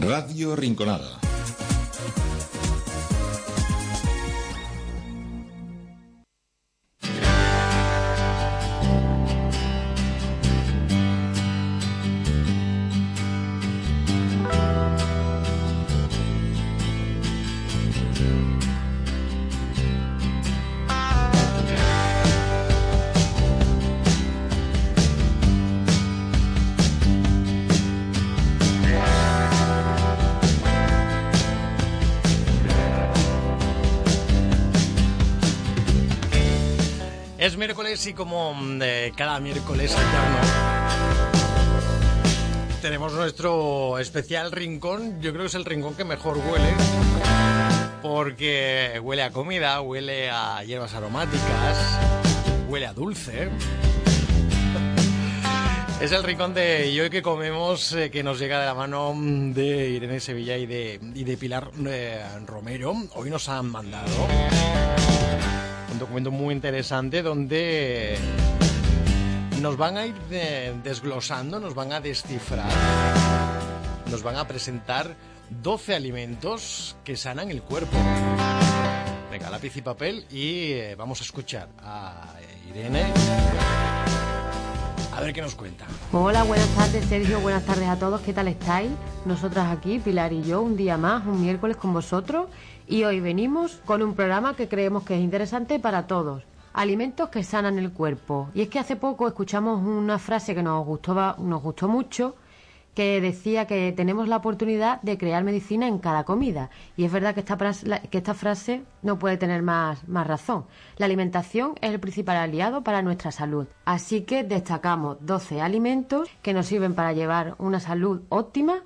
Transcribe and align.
Radio 0.00 0.56
Rinconada. 0.56 1.29
Es 37.40 37.56
miércoles 37.56 38.06
y 38.06 38.12
como 38.12 38.52
mm, 38.52 38.82
cada 39.16 39.40
miércoles 39.40 39.92
eterno 39.92 40.90
tenemos 42.82 43.14
nuestro 43.14 43.98
especial 43.98 44.52
rincón. 44.52 45.22
Yo 45.22 45.30
creo 45.32 45.44
que 45.44 45.48
es 45.48 45.54
el 45.54 45.64
rincón 45.64 45.94
que 45.94 46.04
mejor 46.04 46.36
huele. 46.36 46.74
Porque 48.02 49.00
huele 49.02 49.22
a 49.22 49.30
comida, 49.30 49.80
huele 49.80 50.28
a 50.28 50.62
hierbas 50.64 50.92
aromáticas, 50.92 51.98
huele 52.68 52.86
a 52.86 52.92
dulce. 52.92 53.48
Es 56.00 56.12
el 56.12 56.22
rincón 56.22 56.54
de 56.54 56.98
hoy 57.02 57.10
que 57.10 57.20
comemos 57.20 57.92
eh, 57.92 58.10
que 58.10 58.22
nos 58.22 58.38
llega 58.38 58.58
de 58.58 58.64
la 58.64 58.72
mano 58.72 59.12
mm, 59.14 59.52
de 59.52 59.90
Irene 59.90 60.18
Sevilla 60.18 60.56
y 60.56 60.64
de, 60.64 61.36
Pilar 61.38 61.70
eh, 61.86 62.22
Romero. 62.46 62.94
Hoy 63.14 63.28
nos 63.28 63.50
han 63.50 63.66
mandado 63.66 64.08
documento 66.00 66.30
muy 66.32 66.54
interesante 66.54 67.22
donde 67.22 68.16
nos 69.60 69.76
van 69.76 69.96
a 69.98 70.06
ir 70.06 70.14
de- 70.30 70.74
desglosando, 70.82 71.60
nos 71.60 71.74
van 71.74 71.92
a 71.92 72.00
descifrar, 72.00 72.70
nos 74.10 74.22
van 74.22 74.36
a 74.36 74.48
presentar 74.48 75.14
12 75.62 75.94
alimentos 75.94 76.96
que 77.04 77.16
sanan 77.16 77.50
el 77.50 77.62
cuerpo. 77.62 77.96
Venga, 79.30 79.50
lápiz 79.50 79.76
y 79.76 79.82
papel 79.82 80.26
y 80.30 80.72
eh, 80.72 80.94
vamos 80.96 81.20
a 81.20 81.24
escuchar 81.24 81.68
a 81.82 82.34
Irene. 82.68 83.04
A 85.12 85.20
ver 85.20 85.32
qué 85.32 85.42
nos 85.42 85.54
cuenta. 85.54 85.86
Hola, 86.12 86.44
buenas 86.44 86.68
tardes 86.68 87.04
Sergio, 87.06 87.40
buenas 87.40 87.64
tardes 87.64 87.88
a 87.88 87.98
todos, 87.98 88.20
¿qué 88.20 88.32
tal 88.32 88.46
estáis? 88.46 88.90
Nosotras 89.24 89.66
aquí, 89.76 89.98
Pilar 89.98 90.32
y 90.32 90.42
yo, 90.42 90.62
un 90.62 90.76
día 90.76 90.96
más, 90.96 91.26
un 91.26 91.40
miércoles 91.40 91.76
con 91.76 91.92
vosotros 91.92 92.46
y 92.86 93.02
hoy 93.04 93.20
venimos 93.20 93.80
con 93.84 94.02
un 94.02 94.14
programa 94.14 94.54
que 94.54 94.68
creemos 94.68 95.02
que 95.02 95.16
es 95.16 95.20
interesante 95.20 95.80
para 95.80 96.06
todos. 96.06 96.44
Alimentos 96.72 97.28
que 97.30 97.42
sanan 97.42 97.78
el 97.78 97.90
cuerpo. 97.90 98.48
Y 98.54 98.62
es 98.62 98.68
que 98.68 98.78
hace 98.78 98.94
poco 98.94 99.26
escuchamos 99.26 99.84
una 99.84 100.20
frase 100.20 100.54
que 100.54 100.62
nos 100.62 100.86
gustó, 100.86 101.14
nos 101.38 101.62
gustó 101.62 101.88
mucho, 101.88 102.36
que 102.94 103.20
decía 103.20 103.66
que 103.66 103.92
tenemos 103.96 104.26
la 104.28 104.36
oportunidad 104.36 105.00
de 105.02 105.16
crear 105.16 105.44
medicina 105.44 105.86
en 105.86 105.98
cada 105.98 106.24
comida. 106.24 106.70
Y 106.96 107.04
es 107.04 107.12
verdad 107.12 107.34
que 107.34 107.40
esta, 107.40 107.56
la- 107.84 108.00
que 108.00 108.18
esta 108.18 108.34
frase 108.34 108.82
no 109.02 109.18
puede 109.18 109.36
tener 109.36 109.62
más, 109.62 110.06
más 110.08 110.26
razón. 110.26 110.64
La 110.96 111.06
alimentación 111.06 111.74
es 111.80 111.90
el 111.92 112.00
principal 112.00 112.36
aliado 112.36 112.82
para 112.82 113.02
nuestra 113.02 113.30
salud. 113.30 113.66
Así 113.84 114.22
que 114.22 114.42
destacamos 114.44 115.18
12 115.20 115.60
alimentos 115.60 116.28
que 116.42 116.52
nos 116.52 116.66
sirven 116.66 116.94
para 116.94 117.12
llevar 117.12 117.54
una 117.58 117.78
salud 117.80 118.22
óptima 118.28 118.82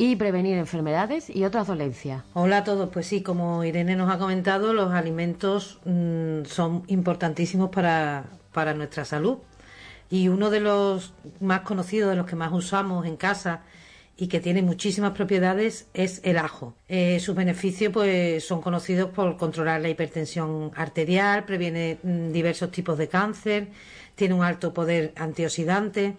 y 0.00 0.14
prevenir 0.14 0.56
enfermedades 0.58 1.28
y 1.28 1.44
otras 1.44 1.66
dolencias. 1.66 2.22
Hola 2.34 2.58
a 2.58 2.64
todos, 2.64 2.90
pues 2.90 3.06
sí, 3.06 3.22
como 3.22 3.64
Irene 3.64 3.96
nos 3.96 4.08
ha 4.10 4.18
comentado, 4.18 4.72
los 4.72 4.92
alimentos 4.92 5.80
mm, 5.84 6.44
son 6.44 6.84
importantísimos 6.86 7.70
para, 7.70 8.26
para 8.52 8.74
nuestra 8.74 9.04
salud. 9.04 9.38
Y 10.10 10.28
uno 10.28 10.50
de 10.50 10.60
los 10.60 11.12
más 11.40 11.60
conocidos, 11.60 12.10
de 12.10 12.16
los 12.16 12.26
que 12.26 12.36
más 12.36 12.52
usamos 12.52 13.06
en 13.06 13.16
casa 13.16 13.62
y 14.16 14.26
que 14.26 14.40
tiene 14.40 14.62
muchísimas 14.62 15.12
propiedades, 15.12 15.86
es 15.94 16.20
el 16.24 16.38
ajo. 16.38 16.74
Eh, 16.88 17.20
sus 17.20 17.36
beneficios 17.36 17.92
pues, 17.92 18.44
son 18.44 18.60
conocidos 18.60 19.10
por 19.10 19.36
controlar 19.36 19.80
la 19.80 19.90
hipertensión 19.90 20.72
arterial, 20.74 21.44
previene 21.44 21.98
mm, 22.02 22.32
diversos 22.32 22.70
tipos 22.72 22.98
de 22.98 23.08
cáncer, 23.08 23.68
tiene 24.16 24.34
un 24.34 24.42
alto 24.42 24.74
poder 24.74 25.12
antioxidante. 25.16 26.16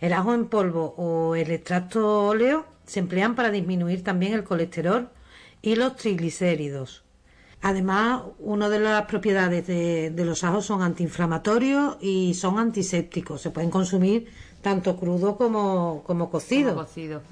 El 0.00 0.12
ajo 0.12 0.34
en 0.34 0.46
polvo 0.46 0.94
o 0.96 1.36
el 1.36 1.50
extracto 1.50 2.26
óleo 2.26 2.66
se 2.86 3.00
emplean 3.00 3.34
para 3.34 3.50
disminuir 3.50 4.02
también 4.02 4.32
el 4.32 4.42
colesterol 4.42 5.10
y 5.62 5.76
los 5.76 5.96
triglicéridos. 5.96 7.04
Además, 7.60 8.22
una 8.38 8.68
de 8.68 8.78
las 8.78 9.02
propiedades 9.06 9.66
de, 9.66 10.10
de 10.10 10.24
los 10.24 10.44
ajos 10.44 10.66
son 10.66 10.82
antiinflamatorios 10.82 11.96
y 12.00 12.34
son 12.34 12.58
antisépticos. 12.58 13.40
Se 13.42 13.50
pueden 13.50 13.70
consumir 13.70 14.28
tanto 14.62 14.96
crudo 14.96 15.36
como, 15.36 16.02
como 16.06 16.30
cocido. 16.30 16.74
Como 16.74 16.86
cocido. 16.86 17.22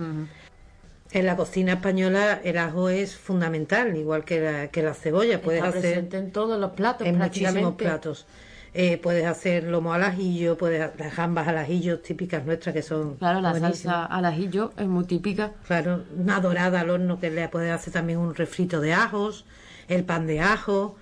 En 1.13 1.25
la 1.27 1.37
cocina 1.37 1.75
española 1.75 2.41
el 2.43 2.59
ajo 2.59 2.89
es 2.89 3.17
fundamental, 3.17 3.97
igual 3.97 4.25
que 4.25 4.41
la, 4.41 4.69
que 4.69 4.83
la 4.83 4.95
cebolla. 4.95 5.41
Puedes 5.41 5.63
Está 5.65 5.79
hacer 5.79 6.09
en 6.13 6.33
todos 6.33 6.59
los 6.59 6.73
platos 6.73 7.07
en 7.07 7.19
muchísimos 7.19 7.75
platos. 7.77 8.27
Eh, 8.75 8.99
puedes 8.99 9.25
hacer 9.25 9.65
lomo 9.65 9.95
al 9.95 10.03
ajillo, 10.03 10.59
puedes 10.59 10.91
las 10.99 11.17
gambas 11.17 11.49
al 11.49 11.57
ajillo 11.57 12.01
típicas 12.01 12.45
nuestras 12.45 12.75
que 12.75 12.83
son 12.83 13.15
Claro, 13.15 13.41
la 13.41 13.53
buenísimas. 13.53 13.79
salsa 13.79 14.05
al 14.05 14.25
ajillo 14.27 14.73
es 14.77 14.87
muy 14.87 15.05
típica. 15.05 15.53
Claro, 15.67 16.03
una 16.15 16.41
dorada 16.41 16.81
al 16.81 16.91
horno 16.91 17.19
que 17.19 17.31
le 17.31 17.49
puedes 17.49 17.73
hacer 17.73 17.93
también 17.95 18.19
un 18.19 18.35
refrito 18.35 18.81
de 18.81 18.93
ajos, 18.93 19.47
el 19.89 20.05
pan 20.05 20.27
de 20.27 20.41
ajo. 20.41 20.97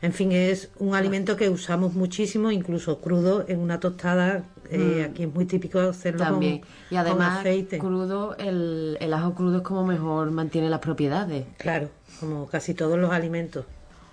En 0.00 0.12
fin, 0.12 0.30
es 0.30 0.70
un 0.78 0.94
alimento 0.94 1.36
que 1.36 1.48
usamos 1.48 1.94
muchísimo, 1.94 2.52
incluso 2.52 3.00
crudo, 3.00 3.44
en 3.48 3.58
una 3.60 3.80
tostada. 3.80 4.44
eh, 4.70 5.08
Aquí 5.10 5.22
es 5.24 5.34
muy 5.34 5.44
típico 5.46 5.80
hacerlo 5.80 6.18
con- 6.18 6.28
Mm. 6.28 6.30
También. 6.32 6.54
Y 6.56 6.88
con 6.90 6.98
además, 6.98 7.38
aceite. 7.40 7.78
crudo, 7.78 8.36
el, 8.36 8.96
el 9.00 9.14
ajo 9.14 9.34
crudo 9.34 9.56
es 9.56 9.62
como 9.62 9.84
mejor 9.86 10.30
mantiene 10.30 10.68
las 10.68 10.80
propiedades. 10.80 11.46
Claro, 11.56 11.88
como 12.20 12.46
casi 12.46 12.74
todos 12.74 12.98
los 12.98 13.10
alimentos. 13.10 13.64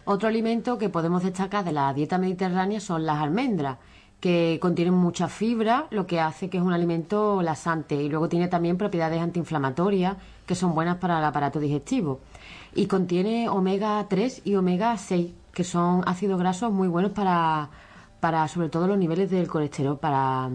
Otro 0.05 0.27
alimento 0.29 0.77
que 0.77 0.89
podemos 0.89 1.23
destacar 1.23 1.65
de 1.65 1.71
la 1.73 1.93
dieta 1.93 2.17
mediterránea 2.17 2.79
son 2.79 3.05
las 3.05 3.17
almendras, 3.19 3.77
que 4.25 4.57
contienen 4.59 4.95
mucha 4.95 5.27
fibra, 5.27 5.85
lo 5.91 6.07
que 6.07 6.19
hace 6.19 6.49
que 6.49 6.57
es 6.57 6.63
un 6.63 6.73
alimento 6.73 7.43
lasante. 7.43 7.93
Y 7.93 8.09
luego 8.09 8.27
tiene 8.27 8.47
también 8.47 8.75
propiedades 8.75 9.21
antiinflamatorias, 9.21 10.17
que 10.47 10.55
son 10.55 10.73
buenas 10.73 10.97
para 10.97 11.19
el 11.19 11.25
aparato 11.25 11.59
digestivo. 11.59 12.21
Y 12.73 12.87
contiene 12.87 13.49
omega 13.49 14.03
3 14.09 14.41
y 14.43 14.55
omega 14.55 14.97
6, 14.97 15.31
que 15.53 15.63
son 15.63 16.01
ácidos 16.07 16.39
grasos 16.39 16.71
muy 16.71 16.87
buenos 16.87 17.11
para, 17.11 17.69
para 18.19 18.47
sobre 18.47 18.69
todo 18.69 18.87
los 18.87 18.97
niveles 18.97 19.29
del 19.29 19.47
colesterol, 19.47 19.99
para, 19.99 20.49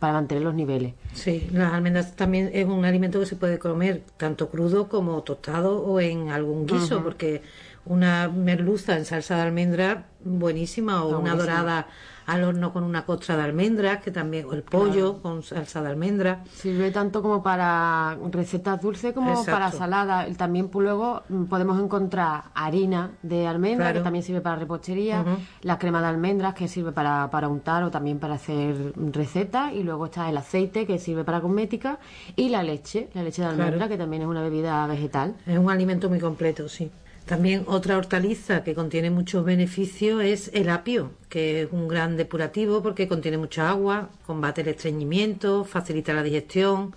para 0.00 0.14
mantener 0.14 0.42
los 0.42 0.54
niveles. 0.54 0.94
Sí, 1.12 1.48
las 1.52 1.72
almendras 1.74 2.16
también 2.16 2.50
es 2.52 2.66
un 2.66 2.84
alimento 2.84 3.20
que 3.20 3.26
se 3.26 3.36
puede 3.36 3.60
comer 3.60 4.02
tanto 4.16 4.48
crudo 4.48 4.88
como 4.88 5.22
tostado 5.22 5.80
o 5.80 6.00
en 6.00 6.30
algún 6.30 6.66
guiso, 6.66 7.04
porque 7.04 7.42
una 7.84 8.26
merluza 8.26 8.96
en 8.96 9.04
salsa 9.04 9.36
de 9.36 9.42
almendra 9.42 10.06
buenísima 10.24 11.04
o 11.04 11.10
Está 11.10 11.18
una 11.20 11.36
dorada 11.36 11.86
al 12.26 12.44
horno 12.44 12.72
con 12.72 12.84
una 12.84 13.04
costra 13.04 13.36
de 13.36 13.42
almendras, 13.42 14.02
que 14.02 14.10
también 14.10 14.46
o 14.46 14.52
el 14.52 14.62
pollo 14.62 15.20
con 15.22 15.42
salsa 15.42 15.82
de 15.82 15.88
almendra. 15.88 16.44
Sirve 16.52 16.90
tanto 16.90 17.22
como 17.22 17.42
para 17.42 18.16
recetas 18.30 18.80
dulces 18.80 19.12
como 19.12 19.30
Exacto. 19.30 19.50
para 19.52 19.72
saladas. 19.72 20.28
Y 20.30 20.34
También 20.34 20.68
pues, 20.68 20.84
luego 20.84 21.22
mm, 21.28 21.44
podemos 21.44 21.80
encontrar 21.80 22.44
harina 22.54 23.12
de 23.22 23.46
almendra, 23.46 23.86
Claro. 23.86 24.00
que 24.00 24.04
también 24.04 24.22
sirve 24.22 24.40
para 24.40 24.56
repostería, 24.56 25.24
la 25.62 25.78
crema 25.78 26.00
de 26.00 26.08
almendras, 26.08 26.54
que 26.54 26.68
sirve 26.68 26.92
para, 26.92 27.30
para 27.30 27.48
untar 27.48 27.82
o 27.84 27.90
también 27.90 28.18
para 28.18 28.34
hacer 28.34 28.92
recetas, 29.12 29.72
y 29.72 29.82
luego 29.82 30.06
está 30.06 30.28
el 30.28 30.36
aceite, 30.36 30.86
que 30.86 30.98
sirve 30.98 31.24
para 31.24 31.40
cosmética, 31.40 31.98
y 32.36 32.48
la 32.48 32.62
leche, 32.62 33.08
la 33.14 33.22
leche 33.22 33.42
de 33.42 33.48
Claro. 33.48 33.62
almendra, 33.64 33.88
que 33.88 33.98
también 33.98 34.22
es 34.22 34.28
una 34.28 34.42
bebida 34.42 34.86
vegetal. 34.86 35.34
Es 35.46 35.58
un 35.58 35.70
alimento 35.70 36.08
muy 36.08 36.20
completo, 36.20 36.68
sí. 36.68 36.90
También 37.26 37.64
otra 37.66 37.96
hortaliza 37.96 38.64
que 38.64 38.74
contiene 38.74 39.10
muchos 39.10 39.44
beneficios 39.44 40.22
es 40.22 40.50
el 40.54 40.68
apio, 40.68 41.12
que 41.28 41.62
es 41.62 41.68
un 41.70 41.88
gran 41.88 42.16
depurativo 42.16 42.82
porque 42.82 43.08
contiene 43.08 43.38
mucha 43.38 43.70
agua, 43.70 44.10
combate 44.26 44.62
el 44.62 44.68
estreñimiento, 44.68 45.64
facilita 45.64 46.12
la 46.12 46.22
digestión. 46.22 46.94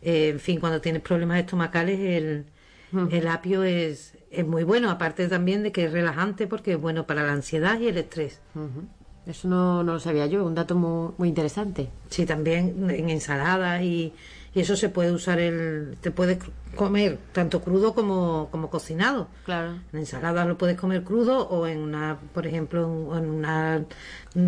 eh, 0.00 0.28
en 0.28 0.40
fin, 0.40 0.60
cuando 0.60 0.80
tienes 0.80 1.02
problemas 1.02 1.38
estomacales, 1.40 1.98
el, 1.98 2.44
el 3.10 3.28
apio 3.28 3.64
es, 3.64 4.14
es 4.30 4.46
muy 4.46 4.62
bueno, 4.64 4.90
aparte 4.90 5.28
también 5.28 5.62
de 5.62 5.72
que 5.72 5.84
es 5.86 5.92
relajante 5.92 6.46
porque 6.46 6.72
es 6.72 6.80
bueno 6.80 7.06
para 7.06 7.22
la 7.24 7.32
ansiedad 7.32 7.78
y 7.80 7.88
el 7.88 7.98
estrés. 7.98 8.40
Eso 9.26 9.48
no, 9.48 9.82
no 9.82 9.94
lo 9.94 10.00
sabía 10.00 10.26
yo, 10.26 10.44
un 10.44 10.54
dato 10.54 10.76
muy, 10.76 11.14
muy 11.18 11.28
interesante. 11.28 11.88
Sí, 12.10 12.26
también 12.26 12.90
en 12.90 13.10
ensaladas 13.10 13.82
y, 13.82 14.12
y 14.54 14.60
eso 14.60 14.76
se 14.76 14.88
puede 14.88 15.10
usar 15.12 15.40
el, 15.40 15.96
te 16.00 16.10
puedes 16.10 16.38
comer 16.76 17.18
tanto 17.32 17.60
crudo 17.60 17.94
como, 17.94 18.48
como 18.50 18.70
cocinado. 18.70 19.28
Claro. 19.44 19.80
En 19.92 20.00
ensalada 20.00 20.44
lo 20.44 20.56
puedes 20.56 20.78
comer 20.78 21.02
crudo 21.02 21.48
o 21.48 21.66
en 21.66 21.78
una, 21.78 22.18
por 22.32 22.46
ejemplo, 22.46 23.16
en 23.16 23.28
una 23.28 23.84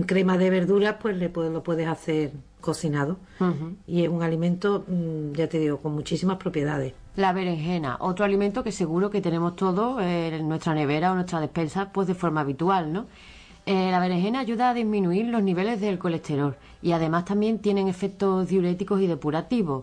crema 0.06 0.38
de 0.38 0.50
verduras, 0.50 0.96
pues 1.00 1.16
le 1.16 1.28
puedes, 1.28 1.52
lo 1.52 1.62
puedes 1.62 1.88
hacer 1.88 2.32
cocinado. 2.60 3.18
Y 3.86 4.02
es 4.02 4.08
un 4.08 4.22
alimento, 4.22 4.84
mm, 4.86 5.32
ya 5.32 5.48
te 5.48 5.58
digo, 5.58 5.78
con 5.78 5.92
muchísimas 5.92 6.36
propiedades. 6.36 6.94
La 7.16 7.32
berenjena, 7.32 7.96
otro 8.00 8.24
alimento 8.24 8.62
que 8.62 8.72
seguro 8.72 9.10
que 9.10 9.20
tenemos 9.20 9.56
todos 9.56 10.02
en 10.02 10.48
nuestra 10.48 10.74
nevera 10.74 11.12
o 11.12 11.14
nuestra 11.14 11.40
despensa, 11.40 11.90
pues 11.92 12.06
de 12.06 12.14
forma 12.14 12.42
habitual, 12.42 12.92
¿no? 12.92 13.06
Eh, 13.66 13.90
la 13.90 13.98
berenjena 13.98 14.38
ayuda 14.38 14.70
a 14.70 14.74
disminuir 14.74 15.26
los 15.26 15.42
niveles 15.42 15.80
del 15.80 15.98
colesterol 15.98 16.54
y 16.82 16.92
además 16.92 17.24
también 17.24 17.58
tienen 17.58 17.88
efectos 17.88 18.48
diuréticos 18.48 19.00
y 19.00 19.08
depurativos. 19.08 19.82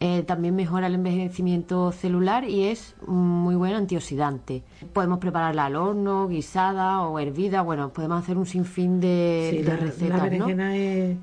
Eh, 0.00 0.22
también 0.22 0.54
mejora 0.54 0.86
el 0.86 0.94
envejecimiento 0.94 1.92
celular 1.92 2.44
y 2.44 2.64
es 2.64 2.94
muy 3.06 3.54
buen 3.54 3.74
antioxidante. 3.74 4.62
Podemos 4.94 5.18
prepararla 5.18 5.66
al 5.66 5.76
horno, 5.76 6.28
guisada 6.28 7.02
o 7.02 7.18
hervida. 7.18 7.60
Bueno, 7.60 7.92
podemos 7.92 8.22
hacer 8.22 8.38
un 8.38 8.46
sinfín 8.46 8.98
de, 9.00 9.62
recetas. 9.78 10.18
La 10.18 10.22
berenjena 10.22 10.76
es, 10.76 11.16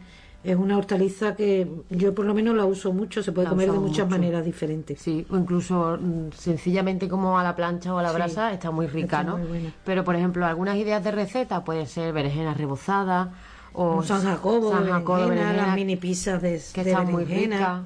una 0.54 0.78
hortaliza 0.78 1.36
que 1.36 1.68
yo 1.90 2.14
por 2.14 2.26
lo 2.26 2.34
menos 2.34 2.56
la 2.56 2.66
uso 2.66 2.94
mucho. 2.94 3.24
Se 3.24 3.32
puede 3.32 3.48
comer 3.48 3.72
de 3.72 3.80
muchas 3.80 4.10
maneras 4.10 4.46
diferentes. 4.46 5.02
Sí, 5.02 5.26
o 5.30 5.38
incluso 5.38 5.98
mm, 6.00 6.32
sencillamente 6.32 7.08
como 7.10 7.40
a 7.40 7.44
la 7.44 7.56
plancha 7.56 7.94
o 7.94 7.98
a 7.98 8.04
la 8.04 8.12
brasa 8.12 8.54
está 8.54 8.70
muy 8.72 8.88
rica, 8.88 9.24
¿no? 9.24 9.40
Pero 9.84 10.04
por 10.04 10.16
ejemplo, 10.16 10.46
algunas 10.46 10.78
ideas 10.78 11.04
de 11.04 11.12
receta 11.12 11.64
pueden 11.64 11.88
ser 11.88 12.14
berenjenas 12.14 12.58
rebozadas 12.58 13.30
o 13.74 14.04
San 14.04 14.24
Jacobo, 14.24 14.72
San 14.72 14.88
Jacobo 14.88 15.26
las 15.28 15.76
mini 15.76 15.96
pizzas 15.96 16.42
de, 16.42 16.62
que 16.74 16.82
están 16.82 17.12
muy 17.12 17.26
ricas 17.26 17.82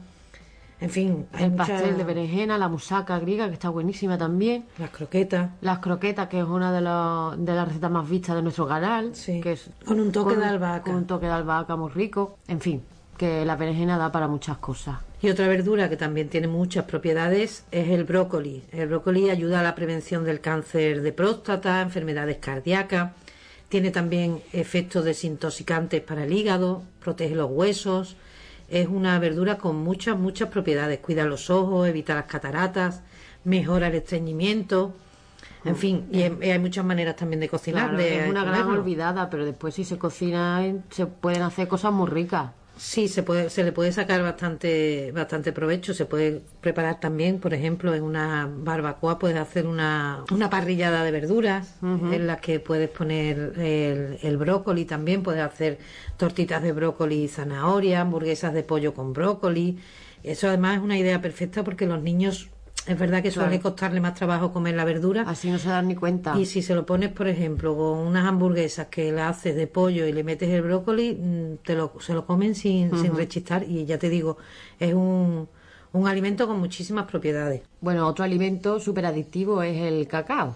en 0.81 0.89
fin, 0.89 1.27
el 1.37 1.51
pastel 1.53 1.97
de 1.97 2.03
berenjena, 2.05 2.57
la 2.57 2.69
musaca 2.69 3.19
griega, 3.19 3.47
que 3.47 3.53
está 3.53 3.69
buenísima 3.69 4.17
también. 4.17 4.65
Las 4.77 4.91
croquetas. 4.91 5.51
Las 5.59 5.79
croquetas, 5.79 6.29
que 6.29 6.39
es 6.39 6.45
una 6.45 6.71
de, 6.71 6.79
de 7.43 7.53
las 7.53 7.67
recetas 7.67 7.91
más 7.91 8.09
vistas 8.09 8.37
de 8.37 8.41
nuestro 8.41 8.65
canal. 8.65 9.13
Sí. 9.13 9.41
Que 9.41 9.53
es 9.53 9.69
con 9.85 9.99
un 9.99 10.11
toque 10.11 10.37
de 10.37 10.45
albahaca. 10.45 10.83
Con 10.83 10.95
un 10.95 11.05
toque 11.05 11.25
de 11.25 11.33
albahaca 11.33 11.75
muy 11.75 11.91
rico. 11.91 12.37
En 12.47 12.61
fin, 12.61 12.81
que 13.17 13.43
la 13.43 13.57
berenjena 13.57 13.97
da 13.97 14.09
para 14.09 14.29
muchas 14.29 14.57
cosas. 14.57 14.99
Y 15.21 15.29
otra 15.29 15.49
verdura 15.49 15.89
que 15.89 15.97
también 15.97 16.29
tiene 16.29 16.47
muchas 16.47 16.85
propiedades 16.85 17.65
es 17.71 17.89
el 17.89 18.05
brócoli. 18.05 18.63
El 18.71 18.87
brócoli 18.87 19.29
ayuda 19.29 19.59
a 19.59 19.63
la 19.63 19.75
prevención 19.75 20.23
del 20.23 20.39
cáncer 20.39 21.01
de 21.01 21.11
próstata, 21.11 21.81
enfermedades 21.81 22.37
cardíacas. 22.37 23.11
Tiene 23.67 23.91
también 23.91 24.41
efectos 24.53 25.03
desintoxicantes 25.03 26.01
para 26.01 26.23
el 26.23 26.31
hígado, 26.31 26.83
protege 27.01 27.35
los 27.35 27.51
huesos 27.51 28.15
es 28.69 28.87
una 28.87 29.19
verdura 29.19 29.57
con 29.57 29.77
muchas, 29.77 30.17
muchas 30.17 30.49
propiedades. 30.49 30.99
Cuida 30.99 31.25
los 31.25 31.49
ojos, 31.49 31.87
evita 31.87 32.15
las 32.15 32.25
cataratas, 32.25 33.03
mejora 33.43 33.87
el 33.87 33.95
estreñimiento. 33.95 34.93
En 35.65 35.75
fin, 35.75 36.07
y 36.11 36.21
hay 36.21 36.59
muchas 36.59 36.85
maneras 36.85 37.15
también 37.17 37.39
de 37.41 37.49
cocinar. 37.49 37.99
es 37.99 38.29
una 38.29 38.45
gran 38.45 38.67
olvidada, 38.67 39.29
pero 39.29 39.45
después 39.45 39.75
si 39.75 39.83
se 39.83 39.97
cocina 39.97 40.61
se 40.89 41.05
pueden 41.05 41.41
hacer 41.41 41.67
cosas 41.67 41.91
muy 41.91 42.07
ricas. 42.07 42.51
Sí, 42.79 43.09
se 43.09 43.23
puede, 43.23 43.49
se 43.49 43.65
le 43.65 43.73
puede 43.73 43.91
sacar 43.91 44.21
bastante, 44.21 45.11
bastante 45.11 45.51
provecho. 45.51 45.93
Se 45.93 46.05
puede 46.05 46.41
preparar 46.61 47.01
también, 47.01 47.41
por 47.41 47.53
ejemplo, 47.53 47.93
en 47.93 48.03
una 48.03 48.49
barbacoa 48.49 49.19
puedes 49.19 49.35
hacer 49.37 49.67
una, 49.67 50.23
una 50.31 50.49
parrillada 50.49 51.03
de 51.03 51.11
verduras 51.11 51.75
en 51.81 52.25
las 52.25 52.39
que 52.39 52.61
puedes 52.61 52.89
poner 52.89 53.59
el, 53.59 54.17
el, 54.21 54.37
brócoli 54.37 54.85
también. 54.85 55.23
Puedes 55.23 55.41
hacer 55.41 55.77
tortitas 56.15 56.63
de 56.63 56.71
brócoli 56.71 57.23
y 57.23 57.27
zanahoria, 57.27 57.99
hamburguesas 57.99 58.53
de 58.53 58.63
pollo 58.63 58.93
con 58.93 59.11
brócoli. 59.11 59.77
Eso 60.23 60.47
además 60.47 60.77
es 60.77 60.83
una 60.83 60.97
idea 60.97 61.21
perfecta 61.21 61.65
porque 61.65 61.85
los 61.85 62.01
niños 62.01 62.49
es 62.89 62.97
verdad 62.97 63.21
que 63.21 63.29
suele 63.29 63.59
costarle 63.59 64.01
más 64.01 64.15
trabajo 64.15 64.51
comer 64.51 64.73
la 64.73 64.83
verdura. 64.83 65.21
Así 65.27 65.51
no 65.51 65.59
se 65.59 65.69
dan 65.69 65.87
ni 65.87 65.95
cuenta. 65.95 66.35
Y 66.37 66.47
si 66.47 66.63
se 66.63 66.73
lo 66.73 66.87
pones, 66.87 67.11
por 67.11 67.27
ejemplo, 67.27 67.77
con 67.77 67.99
unas 67.99 68.25
hamburguesas 68.25 68.87
que 68.87 69.11
la 69.11 69.29
haces 69.29 69.55
de 69.55 69.67
pollo 69.67 70.07
y 70.07 70.11
le 70.11 70.23
metes 70.23 70.49
el 70.49 70.63
brócoli, 70.63 71.13
mm, 71.13 71.57
te 71.63 71.75
lo, 71.75 71.93
se 71.99 72.13
lo 72.13 72.25
comen 72.25 72.55
sin, 72.55 72.97
sin 72.97 73.15
rechistar. 73.15 73.63
Y 73.63 73.85
ya 73.85 73.99
te 73.99 74.09
digo, 74.09 74.37
es 74.79 74.95
un, 74.95 75.47
un 75.93 76.07
alimento 76.07 76.47
con 76.47 76.59
muchísimas 76.59 77.05
propiedades. 77.05 77.61
Bueno, 77.79 78.07
otro 78.07 78.25
alimento 78.25 78.79
súper 78.79 79.05
adictivo 79.05 79.61
es 79.61 79.77
el 79.81 80.07
cacao. 80.07 80.55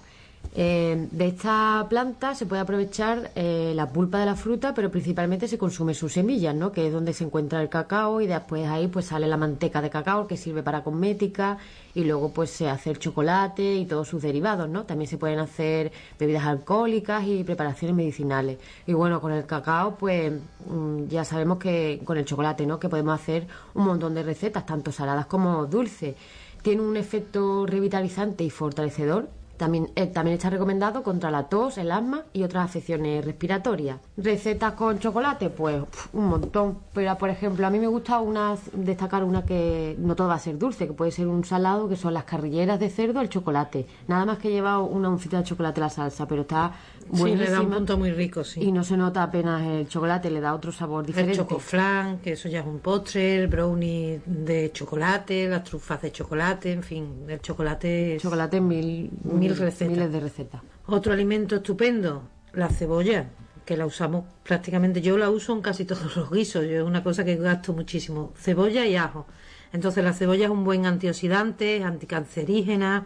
Eh, 0.55 1.07
de 1.09 1.27
esta 1.27 1.83
planta 1.89 2.35
se 2.35 2.45
puede 2.45 2.61
aprovechar 2.61 3.31
eh, 3.35 3.73
la 3.75 3.89
pulpa 3.89 4.19
de 4.19 4.27
la 4.27 4.35
fruta, 4.35 4.75
pero 4.75 4.91
principalmente 4.91 5.47
se 5.47 5.57
consume 5.57 5.95
sus 5.95 6.13
semillas, 6.13 6.53
¿no? 6.53 6.71
que 6.71 6.85
es 6.87 6.93
donde 6.93 7.13
se 7.13 7.23
encuentra 7.23 7.59
el 7.59 7.69
cacao 7.69 8.21
y 8.21 8.27
después 8.27 8.67
ahí 8.67 8.87
pues 8.87 9.07
sale 9.07 9.27
la 9.27 9.37
manteca 9.37 9.81
de 9.81 9.89
cacao 9.89 10.27
que 10.27 10.37
sirve 10.37 10.61
para 10.61 10.83
cosmética 10.83 11.57
y 11.95 12.03
luego 12.03 12.31
pues 12.33 12.51
se 12.51 12.69
hace 12.69 12.91
el 12.91 12.99
chocolate 12.99 13.75
y 13.77 13.85
todos 13.85 14.07
sus 14.07 14.21
derivados, 14.21 14.69
¿no? 14.69 14.83
También 14.83 15.09
se 15.09 15.17
pueden 15.17 15.39
hacer 15.39 15.91
bebidas 16.19 16.45
alcohólicas 16.45 17.25
y 17.25 17.43
preparaciones 17.43 17.95
medicinales. 17.95 18.59
Y 18.85 18.93
bueno, 18.93 19.19
con 19.21 19.31
el 19.31 19.45
cacao 19.47 19.95
pues 19.95 20.31
mm, 20.67 21.07
ya 21.07 21.25
sabemos 21.25 21.57
que 21.57 22.01
con 22.05 22.17
el 22.17 22.25
chocolate, 22.25 22.67
¿no? 22.67 22.79
Que 22.79 22.89
podemos 22.89 23.19
hacer 23.19 23.47
un 23.73 23.85
montón 23.85 24.13
de 24.13 24.21
recetas, 24.21 24.67
tanto 24.67 24.91
saladas 24.91 25.25
como 25.25 25.65
dulces. 25.65 26.15
Tiene 26.61 26.83
un 26.83 26.95
efecto 26.95 27.65
revitalizante 27.65 28.43
y 28.43 28.51
fortalecedor 28.51 29.29
también, 29.57 29.91
eh, 29.95 30.07
también 30.07 30.35
está 30.35 30.49
recomendado 30.49 31.03
contra 31.03 31.31
la 31.31 31.43
tos, 31.43 31.77
el 31.77 31.91
asma 31.91 32.23
y 32.33 32.43
otras 32.43 32.65
afecciones 32.65 33.23
respiratorias. 33.23 33.97
¿Recetas 34.17 34.73
con 34.73 34.99
chocolate? 34.99 35.49
Pues 35.49 35.83
un 36.13 36.25
montón. 36.25 36.79
Pero, 36.93 37.17
por 37.17 37.29
ejemplo, 37.29 37.65
a 37.67 37.69
mí 37.69 37.79
me 37.79 37.87
gusta 37.87 38.19
una, 38.19 38.55
destacar 38.73 39.23
una 39.23 39.43
que 39.45 39.95
no 39.99 40.15
todo 40.15 40.27
va 40.29 40.35
a 40.35 40.39
ser 40.39 40.57
dulce, 40.57 40.87
que 40.87 40.93
puede 40.93 41.11
ser 41.11 41.27
un 41.27 41.45
salado, 41.45 41.87
que 41.87 41.95
son 41.95 42.13
las 42.13 42.23
carrilleras 42.23 42.79
de 42.79 42.89
cerdo, 42.89 43.21
el 43.21 43.29
chocolate. 43.29 43.85
Nada 44.07 44.25
más 44.25 44.37
que 44.39 44.49
lleva 44.49 44.79
una 44.79 45.09
oncita 45.09 45.37
de 45.37 45.43
chocolate 45.43 45.81
a 45.81 45.85
la 45.85 45.89
salsa, 45.89 46.27
pero 46.27 46.41
está 46.41 46.73
Sí, 47.13 47.35
le 47.35 47.49
da 47.49 47.61
un 47.61 47.69
punto 47.69 47.97
muy 47.97 48.11
rico, 48.11 48.43
sí. 48.43 48.61
Y 48.61 48.71
no 48.71 48.83
se 48.83 48.97
nota 48.97 49.23
apenas 49.23 49.61
el 49.63 49.87
chocolate, 49.87 50.29
le 50.29 50.39
da 50.39 50.53
otro 50.53 50.71
sabor 50.71 51.05
diferente. 51.05 51.33
El 51.33 51.37
chocoflan, 51.37 52.19
que 52.19 52.33
eso 52.33 52.49
ya 52.49 52.61
es 52.61 52.65
un 52.65 52.79
postre, 52.79 53.35
el 53.35 53.47
brownie 53.47 54.21
de 54.25 54.71
chocolate, 54.71 55.47
las 55.47 55.63
trufas 55.63 56.01
de 56.01 56.11
chocolate, 56.11 56.71
en 56.71 56.83
fin, 56.83 57.25
el 57.27 57.41
chocolate 57.41 58.15
es... 58.15 58.21
Chocolate 58.21 58.61
mil, 58.61 59.11
mil 59.23 59.42
recetas. 59.49 59.89
miles 59.89 60.11
de 60.11 60.19
recetas. 60.19 60.61
Otro 60.85 61.13
alimento 61.13 61.55
estupendo, 61.57 62.23
la 62.53 62.69
cebolla, 62.69 63.29
que 63.65 63.77
la 63.77 63.85
usamos 63.85 64.25
prácticamente, 64.43 65.01
yo 65.01 65.17
la 65.17 65.29
uso 65.29 65.53
en 65.53 65.61
casi 65.61 65.85
todos 65.85 66.15
los 66.15 66.31
guisos, 66.31 66.65
yo 66.65 66.77
es 66.77 66.83
una 66.83 67.03
cosa 67.03 67.23
que 67.23 67.35
gasto 67.35 67.73
muchísimo, 67.73 68.33
cebolla 68.35 68.85
y 68.85 68.95
ajo. 68.95 69.25
Entonces 69.71 70.03
la 70.03 70.13
cebolla 70.13 70.45
es 70.45 70.51
un 70.51 70.63
buen 70.63 70.85
antioxidante, 70.85 71.83
anticancerígena, 71.83 73.05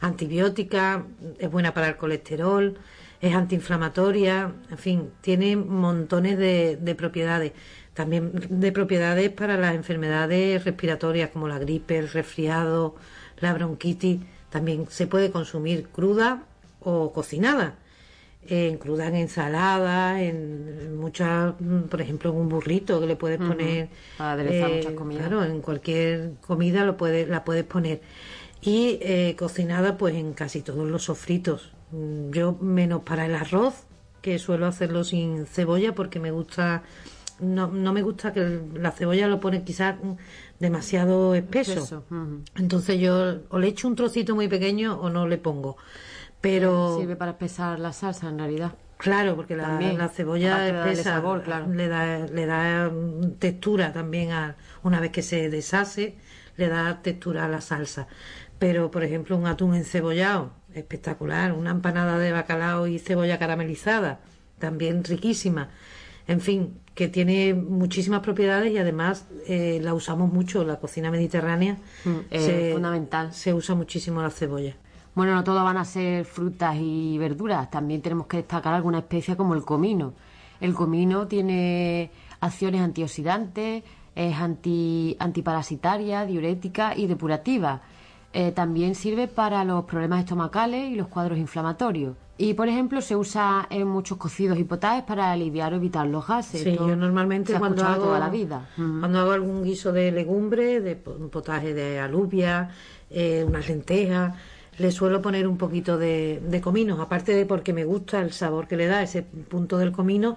antibiótica, 0.00 1.04
es 1.38 1.50
buena 1.50 1.74
para 1.74 1.88
el 1.88 1.96
colesterol, 1.96 2.78
es 3.20 3.34
antiinflamatoria, 3.34 4.52
en 4.70 4.78
fin, 4.78 5.10
tiene 5.20 5.56
montones 5.56 6.38
de, 6.38 6.94
propiedades. 6.96 7.52
También 7.94 8.30
de 8.50 8.72
propiedades 8.72 9.30
para 9.30 9.56
las 9.56 9.74
enfermedades 9.74 10.64
respiratorias 10.64 11.30
como 11.30 11.48
la 11.48 11.58
gripe, 11.58 11.96
el 11.98 12.10
resfriado, 12.10 12.94
la 13.38 13.54
bronquitis. 13.54 14.20
También 14.56 14.86
se 14.88 15.06
puede 15.06 15.30
consumir 15.30 15.88
cruda 15.88 16.44
o 16.80 17.12
cocinada. 17.12 17.74
En 18.48 18.78
cruda 18.78 19.08
en 19.08 19.16
ensalada, 19.16 20.22
en 20.22 20.96
muchas, 20.96 21.54
por 21.90 22.00
ejemplo, 22.00 22.30
en 22.30 22.36
un 22.36 22.48
burrito 22.48 23.00
que 23.00 23.06
le 23.06 23.16
puedes 23.16 23.38
poner. 23.38 23.88
Para 24.18 24.32
aderezar 24.32 24.70
muchas 24.70 24.92
eh, 24.92 24.94
comidas. 24.94 25.26
Claro, 25.26 25.44
en 25.44 25.60
cualquier 25.60 26.34
comida 26.46 26.84
lo 26.84 26.96
puedes, 26.96 27.28
la 27.28 27.44
puedes 27.44 27.64
poner. 27.64 28.00
Y 28.62 28.98
eh, 29.02 29.34
cocinada, 29.36 29.98
pues 29.98 30.14
en 30.14 30.32
casi 30.32 30.62
todos 30.62 30.88
los 30.88 31.04
sofritos 31.04 31.72
Mm, 31.92 32.30
yo 32.30 32.56
menos 32.60 33.02
para 33.02 33.26
el 33.26 33.34
arroz, 33.34 33.84
que 34.22 34.38
suelo 34.38 34.66
hacerlo 34.66 35.04
sin 35.04 35.46
cebolla 35.46 35.94
porque 35.94 36.18
me 36.18 36.30
gusta, 36.30 36.82
no, 37.40 37.68
no 37.68 37.92
me 37.92 38.02
gusta 38.02 38.32
que 38.32 38.60
la 38.74 38.90
cebolla 38.90 39.26
lo 39.26 39.40
pone 39.40 39.64
quizás 39.64 39.96
demasiado 40.58 41.34
espeso. 41.34 42.04
Entonces 42.56 42.98
yo 42.98 43.40
o 43.50 43.58
le 43.58 43.68
echo 43.68 43.88
un 43.88 43.96
trocito 43.96 44.34
muy 44.34 44.48
pequeño 44.48 44.98
o 45.00 45.10
no 45.10 45.26
le 45.26 45.38
pongo. 45.38 45.76
Pero 46.40 46.98
sirve 46.98 47.16
para 47.16 47.32
espesar 47.32 47.78
la 47.78 47.92
salsa 47.92 48.28
en 48.28 48.38
realidad. 48.38 48.74
Claro, 48.98 49.36
porque 49.36 49.56
la, 49.56 49.78
la 49.80 50.08
cebolla 50.08 50.66
espesa 50.66 51.14
sabor, 51.14 51.42
claro. 51.42 51.66
le 51.72 51.88
da 51.88 52.26
le 52.26 52.46
da 52.46 52.90
textura 53.38 53.92
también 53.92 54.32
a 54.32 54.56
una 54.82 55.00
vez 55.00 55.10
que 55.10 55.22
se 55.22 55.50
deshace, 55.50 56.16
le 56.56 56.68
da 56.68 57.02
textura 57.02 57.44
a 57.44 57.48
la 57.48 57.60
salsa. 57.60 58.06
Pero 58.58 58.90
por 58.90 59.04
ejemplo, 59.04 59.36
un 59.36 59.46
atún 59.46 59.74
encebollado 59.74 60.52
espectacular. 60.78 61.52
Una 61.52 61.70
empanada 61.70 62.18
de 62.18 62.32
bacalao 62.32 62.86
y 62.86 62.98
cebolla 62.98 63.38
caramelizada, 63.38 64.20
también 64.58 65.04
riquísima. 65.04 65.70
En 66.28 66.40
fin, 66.40 66.80
que 66.94 67.08
tiene 67.08 67.54
muchísimas 67.54 68.20
propiedades 68.20 68.72
y 68.72 68.78
además 68.78 69.26
eh, 69.46 69.78
la 69.82 69.94
usamos 69.94 70.32
mucho. 70.32 70.64
La 70.64 70.76
cocina 70.76 71.10
mediterránea 71.10 71.76
mm, 72.04 72.10
es 72.30 72.72
fundamental. 72.72 73.32
Se 73.32 73.54
usa 73.54 73.74
muchísimo 73.74 74.22
la 74.22 74.30
cebolla. 74.30 74.74
Bueno, 75.14 75.34
no 75.34 75.44
todo 75.44 75.64
van 75.64 75.78
a 75.78 75.84
ser 75.84 76.24
frutas 76.24 76.76
y 76.78 77.16
verduras. 77.18 77.70
También 77.70 78.02
tenemos 78.02 78.26
que 78.26 78.38
destacar 78.38 78.74
alguna 78.74 78.98
especie 78.98 79.36
como 79.36 79.54
el 79.54 79.64
comino. 79.64 80.14
El 80.60 80.74
comino 80.74 81.26
tiene 81.26 82.10
acciones 82.40 82.80
antioxidantes, 82.80 83.82
es 84.14 84.36
anti, 84.36 85.16
antiparasitaria, 85.18 86.24
diurética 86.24 86.96
y 86.96 87.06
depurativa. 87.06 87.82
Eh, 88.32 88.52
también 88.52 88.94
sirve 88.94 89.28
para 89.28 89.64
los 89.64 89.84
problemas 89.84 90.20
estomacales 90.20 90.90
y 90.90 90.94
los 90.96 91.08
cuadros 91.08 91.38
inflamatorios. 91.38 92.16
Y, 92.38 92.54
por 92.54 92.68
ejemplo, 92.68 93.00
se 93.00 93.16
usa 93.16 93.66
en 93.70 93.86
muchos 93.88 94.18
cocidos 94.18 94.58
y 94.58 94.64
potajes 94.64 95.04
para 95.04 95.32
aliviar 95.32 95.72
o 95.72 95.76
evitar 95.76 96.06
los 96.06 96.26
gases. 96.26 96.62
Sí, 96.62 96.74
yo 96.76 96.94
normalmente 96.94 97.54
cuando 97.58 97.84
hago, 97.84 98.04
toda 98.04 98.18
la 98.18 98.28
vida. 98.28 98.68
cuando 98.76 99.20
hago 99.20 99.32
algún 99.32 99.64
guiso 99.64 99.90
de 99.92 100.12
legumbre, 100.12 100.80
de 100.80 100.98
un 101.18 101.30
potaje 101.30 101.72
de 101.72 101.98
alubia, 101.98 102.70
eh, 103.10 103.42
unas 103.46 103.66
lentejas, 103.68 104.34
le 104.78 104.92
suelo 104.92 105.22
poner 105.22 105.46
un 105.46 105.56
poquito 105.56 105.96
de, 105.96 106.42
de 106.46 106.60
comino, 106.60 107.00
aparte 107.00 107.32
de 107.32 107.46
porque 107.46 107.72
me 107.72 107.84
gusta 107.84 108.20
el 108.20 108.32
sabor 108.32 108.68
que 108.68 108.76
le 108.76 108.86
da 108.86 109.02
ese 109.02 109.22
punto 109.22 109.78
del 109.78 109.92
comino, 109.92 110.36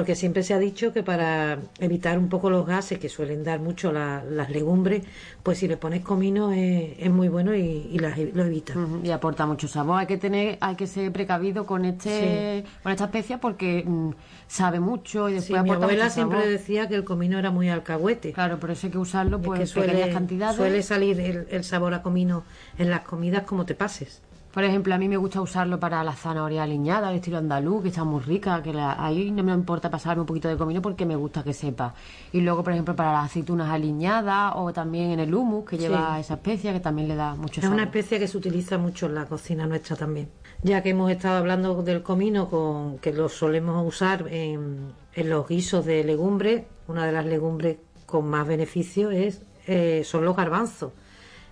porque 0.00 0.16
siempre 0.16 0.42
se 0.42 0.54
ha 0.54 0.58
dicho 0.58 0.94
que 0.94 1.02
para 1.02 1.58
evitar 1.78 2.18
un 2.18 2.30
poco 2.30 2.48
los 2.48 2.64
gases 2.66 2.98
que 2.98 3.10
suelen 3.10 3.44
dar 3.44 3.60
mucho 3.60 3.92
las 3.92 4.48
legumbres, 4.48 5.04
pues 5.42 5.58
si 5.58 5.68
le 5.68 5.76
pones 5.76 6.00
comino 6.00 6.52
es, 6.52 7.10
muy 7.10 7.28
bueno 7.28 7.54
y, 7.54 7.98
lo 7.98 8.44
evita. 8.46 8.72
Y 9.04 9.10
aporta 9.10 9.44
mucho 9.44 9.68
sabor. 9.68 10.00
Hay 10.00 10.06
que 10.06 10.16
tener, 10.16 10.56
hay 10.62 10.74
que 10.74 10.86
ser 10.86 11.12
precavido 11.12 11.66
con 11.66 11.84
este, 11.84 12.64
con 12.82 12.92
esta 12.92 13.04
especia 13.04 13.42
porque 13.42 13.84
mm, 13.86 14.12
sabe 14.46 14.80
mucho 14.80 15.28
y 15.28 15.34
después 15.34 15.62
mi 15.64 15.70
abuela 15.70 16.08
siempre 16.08 16.48
decía 16.48 16.88
que 16.88 16.94
el 16.94 17.04
comino 17.04 17.38
era 17.38 17.50
muy 17.50 17.68
alcahuete. 17.68 18.32
Claro, 18.32 18.58
por 18.58 18.70
eso 18.70 18.86
hay 18.86 18.92
que 18.92 18.98
usarlo 18.98 19.42
pues, 19.42 19.60
en 19.60 19.66
suele, 19.66 20.10
cantidades. 20.10 20.56
Suele 20.56 20.82
salir 20.82 21.20
el, 21.20 21.46
el 21.50 21.62
sabor 21.62 21.92
a 21.92 22.00
comino 22.00 22.44
en 22.78 22.88
las 22.88 23.02
comidas 23.02 23.42
como 23.42 23.66
te 23.66 23.74
pases. 23.74 24.22
Por 24.52 24.64
ejemplo, 24.64 24.92
a 24.92 24.98
mí 24.98 25.08
me 25.08 25.16
gusta 25.16 25.40
usarlo 25.40 25.78
para 25.78 26.02
la 26.02 26.12
zanahoria 26.12 26.64
aliñada, 26.64 27.10
el 27.10 27.16
estilo 27.16 27.38
andaluz, 27.38 27.82
que 27.82 27.88
está 27.90 28.02
muy 28.02 28.20
rica, 28.20 28.60
que 28.62 28.76
ahí 28.76 29.30
no 29.30 29.44
me 29.44 29.52
importa 29.52 29.88
pasarme 29.90 30.22
un 30.22 30.26
poquito 30.26 30.48
de 30.48 30.56
comino 30.56 30.82
porque 30.82 31.06
me 31.06 31.14
gusta 31.14 31.44
que 31.44 31.52
sepa. 31.52 31.94
Y 32.32 32.40
luego, 32.40 32.64
por 32.64 32.72
ejemplo, 32.72 32.96
para 32.96 33.12
las 33.12 33.26
aceitunas 33.26 33.70
aliñadas 33.70 34.54
o 34.56 34.72
también 34.72 35.12
en 35.12 35.20
el 35.20 35.32
humus, 35.32 35.64
que 35.68 35.78
lleva 35.78 36.18
esa 36.18 36.34
especia, 36.34 36.72
que 36.72 36.80
también 36.80 37.06
le 37.06 37.14
da 37.14 37.36
mucho 37.36 37.60
sabor. 37.60 37.76
Es 37.76 37.80
una 37.80 37.84
especia 37.84 38.18
que 38.18 38.26
se 38.26 38.36
utiliza 38.36 38.76
mucho 38.76 39.06
en 39.06 39.14
la 39.14 39.26
cocina 39.26 39.66
nuestra 39.66 39.94
también. 39.94 40.28
Ya 40.64 40.82
que 40.82 40.90
hemos 40.90 41.12
estado 41.12 41.38
hablando 41.38 41.80
del 41.84 42.02
comino, 42.02 42.48
con, 42.48 42.98
que 42.98 43.12
lo 43.12 43.28
solemos 43.28 43.86
usar 43.86 44.26
en, 44.28 44.92
los 45.14 45.46
guisos 45.46 45.84
de 45.84 46.02
legumbres, 46.02 46.64
una 46.88 47.06
de 47.06 47.12
las 47.12 47.24
legumbres 47.24 47.76
con 48.04 48.28
más 48.28 48.48
beneficio 48.48 49.12
es, 49.12 49.42
eh, 49.68 50.02
son 50.04 50.24
los 50.24 50.34
garbanzos 50.34 50.90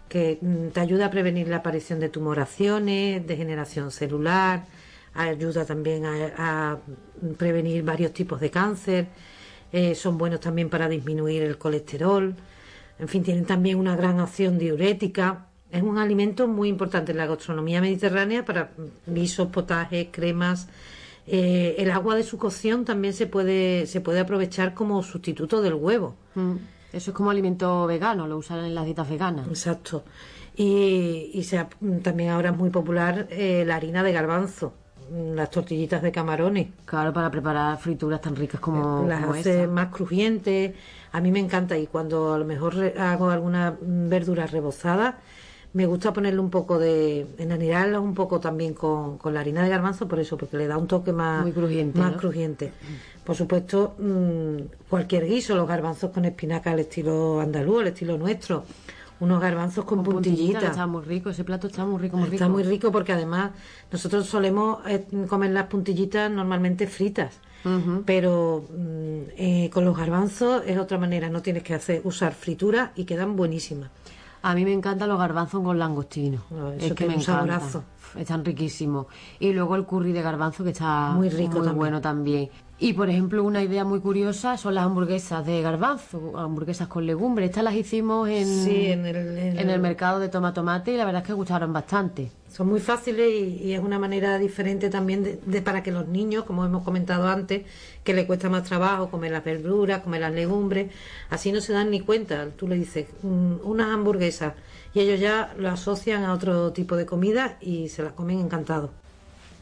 que 0.09 0.39
mm, 0.41 0.69
te 0.69 0.81
ayuda 0.81 1.07
a 1.07 1.11
prevenir 1.11 1.49
la 1.49 1.57
aparición 1.57 2.01
de 2.01 2.09
tumoraciones, 2.09 3.27
degeneración 3.27 3.91
celular, 3.91 4.67
ayuda 5.15 5.65
también 5.65 6.05
a, 6.07 6.79
prevenir 7.37 7.83
varios 7.83 8.13
tipos 8.13 8.41
de 8.41 8.51
cáncer, 8.51 9.09
eh, 9.73 9.95
son 9.95 10.17
buenos 10.17 10.41
también 10.41 10.69
para 10.69 10.89
disminuir 10.89 11.43
el 11.43 11.59
colesterol, 11.59 12.35
en 12.99 13.09
fin, 13.09 13.23
tienen 13.23 13.45
también 13.45 13.79
una 13.79 13.97
gran 13.97 14.19
acción 14.21 14.59
diurética. 14.59 15.47
Es 15.71 15.83
un 15.83 15.99
alimento 15.99 16.49
muy 16.49 16.69
importante 16.69 17.13
en 17.13 17.19
la 17.19 17.27
gastronomía 17.27 17.81
mediterránea 17.81 18.45
para 18.45 18.73
guisos, 19.07 19.49
potajes, 19.49 20.09
cremas. 20.11 20.69
Eh, 21.27 21.77
el 21.79 21.91
agua 21.91 22.17
de 22.17 22.23
su 22.23 22.39
cocción 22.39 22.85
también 22.85 23.15
se 23.15 23.27
puede, 23.27 23.87
se 23.87 24.01
puede 24.01 24.21
aprovechar 24.21 24.75
como 24.75 25.03
sustituto 25.03 25.61
del 25.63 25.75
huevo. 25.75 26.17
Mm. 26.35 26.57
Eso 26.93 27.11
es 27.11 27.17
como 27.17 27.31
alimento 27.31 27.87
vegano, 27.87 28.27
lo 28.27 28.39
usan 28.39 28.65
en 28.65 28.75
las 28.75 28.85
dietas 28.85 29.09
veganas. 29.09 29.47
Exacto. 29.49 30.05
Y, 30.57 31.31
y 31.35 32.01
también 32.03 32.31
ahora 32.31 32.51
es 32.51 32.57
muy 32.57 32.71
popular 32.71 33.29
eh, 33.31 33.65
la 33.67 33.77
harina 33.77 34.03
de 34.03 34.13
garbanzo, 34.13 34.73
las 35.35 35.51
tortillitas 35.51 36.03
de 36.03 36.11
camarones. 36.11 36.69
Claro, 36.85 37.13
para 37.13 37.31
preparar 37.31 37.79
frituras 37.79 38.21
tan 38.21 38.35
ricas 38.35 38.61
como. 38.61 39.07
Las 39.07 39.23
hace 39.23 39.67
más 39.67 39.89
crujientes. 39.89 40.75
A 41.13 41.21
mí 41.21 41.31
me 41.31 41.39
encanta 41.39 41.79
y 41.79 41.87
cuando 41.87 42.35
a 42.35 42.39
lo 42.39 42.45
mejor 42.45 42.75
hago 42.99 43.31
alguna 43.31 43.77
verdura 43.81 44.47
rebozada, 44.47 45.19
me 45.75 45.87
gusta 45.87 46.13
ponerle 46.13 46.41
un 46.41 46.51
poco 46.51 46.79
de. 46.79 47.27
enanirarla 47.39 48.01
un 48.01 48.15
poco 48.15 48.41
también 48.41 48.75
con, 48.75 49.19
con, 49.19 49.35
la 49.35 49.41
harina 49.41 49.63
de 49.63 49.69
garbanzo, 49.69 50.09
por 50.09 50.19
eso, 50.19 50.37
porque 50.37 50.57
le 50.57 50.67
da 50.67 50.77
un 50.77 50.89
toque 50.89 51.13
más, 51.13 51.43
Muy 51.43 51.53
crujiente, 51.53 52.01
más 52.01 52.17
crujiente. 52.17 52.73
Por 53.29 53.37
supuesto, 53.37 53.95
mm, 53.99 54.89
cualquier 54.89 55.27
guiso, 55.27 55.55
los 55.55 55.69
garbanzos 55.69 56.11
con 56.13 56.25
espinaca 56.25 56.71
al 56.71 56.79
estilo 56.79 57.41
andaluz, 57.41 57.83
al 57.83 57.89
estilo 57.89 58.17
nuestro. 58.17 58.65
Unos 59.21 59.39
garbanzos 59.39 59.85
con, 59.85 60.03
puntillitas. 60.03 60.63
Está 60.65 60.87
muy 60.87 61.03
rico, 61.03 61.29
ese 61.29 61.45
plato 61.45 61.67
está 61.67 61.85
muy 61.85 62.01
rico, 62.01 62.17
muy 62.17 62.25
rico. 62.25 62.37
Está 62.37 62.49
muy 62.49 62.63
rico 62.63 62.91
porque 62.91 63.13
además 63.13 63.51
nosotros 63.93 64.27
solemos 64.27 64.79
eh, 64.87 65.05
comer 65.29 65.51
las 65.51 65.67
puntillitas 65.67 66.31
normalmente 66.31 66.87
fritas. 66.87 67.39
Pero 68.07 68.65
mm, 68.71 69.21
eh, 69.37 69.71
con 69.75 69.85
los 69.85 69.95
garbanzos 69.95 70.63
es 70.67 70.79
otra 70.79 70.97
manera, 70.97 71.29
no 71.29 71.43
tienes 71.43 71.63
que 71.65 71.75
hacer 71.75 72.01
usar 72.05 72.33
fritura 72.33 72.93
y 72.97 73.05
quedan 73.05 73.37
buenísimas. 73.37 73.91
A 74.41 74.55
mí 74.55 74.65
me 74.65 74.73
encantan 74.73 75.07
los 75.07 75.19
garbanzos 75.19 75.63
con 75.63 75.79
langostino. 75.79 76.45
es 76.81 76.95
que 76.95 77.07
me 77.07 77.17
encanta. 77.17 77.61
Están 78.17 78.45
riquísimos. 78.45 79.07
Y 79.39 79.53
luego 79.53 79.77
el 79.77 79.85
curry 79.85 80.13
de 80.13 80.23
garbanzo 80.23 80.65
que 80.65 80.71
está 80.71 81.11
muy 81.11 81.29
rico, 81.29 81.61
muy 81.61 81.73
bueno 81.73 82.01
también. 82.01 82.51
Y 82.81 82.93
por 82.93 83.11
ejemplo, 83.11 83.43
una 83.43 83.61
idea 83.61 83.85
muy 83.85 83.99
curiosa 83.99 84.57
son 84.57 84.77
las 84.77 84.85
hamburguesas 84.85 85.45
de 85.45 85.61
garbanzo, 85.63 86.39
hamburguesas 86.39 86.87
con 86.87 87.05
legumbres. 87.07 87.51
Estas 87.51 87.65
las 87.65 87.75
hicimos 87.75 88.29
en, 88.29 88.69
en, 88.69 89.71
el, 89.71 89.81
mercado 89.81 90.21
de 90.21 90.29
toma 90.29 90.55
tomate 90.55 90.93
y 90.93 90.97
la 90.97 91.05
verdad 91.05 91.23
es 91.23 91.27
que 91.27 91.33
gustaron 91.33 91.73
bastante. 91.73 92.31
Son 92.49 92.69
muy 92.69 92.79
fáciles 92.79 93.29
y, 93.29 93.73
es 93.73 93.81
una 93.81 93.99
manera 93.99 94.39
diferente 94.39 94.91
también 94.91 95.41
de, 95.45 95.63
para 95.63 95.83
que 95.83 95.91
los 95.91 96.07
niños, 96.07 96.45
como 96.45 96.65
hemos 96.65 96.85
comentado 96.85 97.27
antes, 97.27 97.65
que 98.05 98.15
le 98.15 98.29
cuesta 98.29 98.49
más 98.49 98.63
trabajo 98.63 99.11
comer 99.11 99.33
las 99.33 99.45
verduras, 99.45 100.03
comer 100.03 100.21
las 100.21 100.33
legumbres, 100.33 100.93
así 101.31 101.51
no 101.51 101.61
se 101.61 101.73
dan 101.73 101.91
ni 101.91 101.99
cuenta. 101.99 102.49
Tú 102.57 102.69
le 102.69 102.77
dices 102.77 103.07
mm, 103.23 103.57
unas 103.65 103.89
hamburguesas 103.89 104.55
y 104.95 105.01
ellos 105.01 105.19
ya 105.19 105.53
lo 105.59 105.69
asocian 105.69 106.25
a 106.25 106.33
otro 106.33 106.73
tipo 106.73 106.97
de 106.97 107.07
comida 107.07 107.59
y 107.61 107.89
se 107.89 107.98
las 108.03 108.13
comen 108.13 108.39
encantados. 108.41 108.91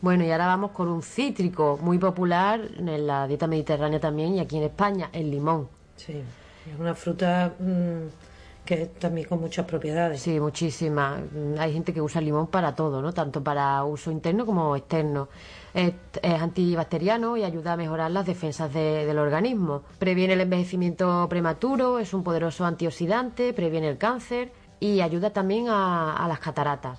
Bueno, 0.03 0.25
y 0.25 0.31
ahora 0.31 0.47
vamos 0.47 0.73
con 0.73 0.89
un 0.89 1.03
cítrico 1.03 1.79
muy 1.81 1.99
popular 1.99 2.61
en 2.79 3.07
la 3.07 3.27
dieta 3.27 3.47
mediterránea 3.47 3.99
también 3.99 4.35
y 4.35 4.41
aquí 4.41 4.59
en 4.59 4.65
España, 4.65 5.09
el 5.13 5.31
limón. 5.31 5.69
Sí, 5.97 6.13
es 6.13 6.79
una 6.79 6.95
fruta 6.95 7.55
mm, 7.59 8.65
que 8.67 8.87
también 8.87 9.27
con 9.27 9.41
muchas 9.41 9.65
propiedades. 9.65 10.21
Sí, 10.21 10.39
muchísimas. 10.39 11.21
Mm, 11.21 11.59
hay 11.59 11.73
gente 11.73 11.95
que 11.95 12.03
usa 12.03 12.19
el 12.19 12.27
limón 12.27 12.49
para 12.49 12.75
todo, 12.75 13.01
¿no? 13.01 13.15
Tanto 13.15 13.43
para 13.43 13.83
uso 13.85 14.11
interno 14.11 14.45
como 14.45 14.77
externo. 14.77 15.29
Es, 15.73 15.93
antibacteriano 16.23 17.37
y 17.37 17.45
ayuda 17.45 17.75
a 17.75 17.77
mejorar 17.77 18.11
las 18.11 18.27
defensas 18.27 18.73
del 18.73 19.19
organismo. 19.19 19.83
Previene 19.99 20.33
el 20.33 20.41
envejecimiento 20.41 21.27
prematuro, 21.29 21.99
es 21.99 22.15
un 22.15 22.23
poderoso 22.23 22.65
antioxidante, 22.65 23.53
previene 23.53 23.89
el 23.89 23.99
cáncer 23.99 24.53
y 24.81 25.01
ayuda 25.01 25.31
también 25.31 25.67
a, 25.69 26.25
las 26.29 26.39
cataratas. 26.39 26.99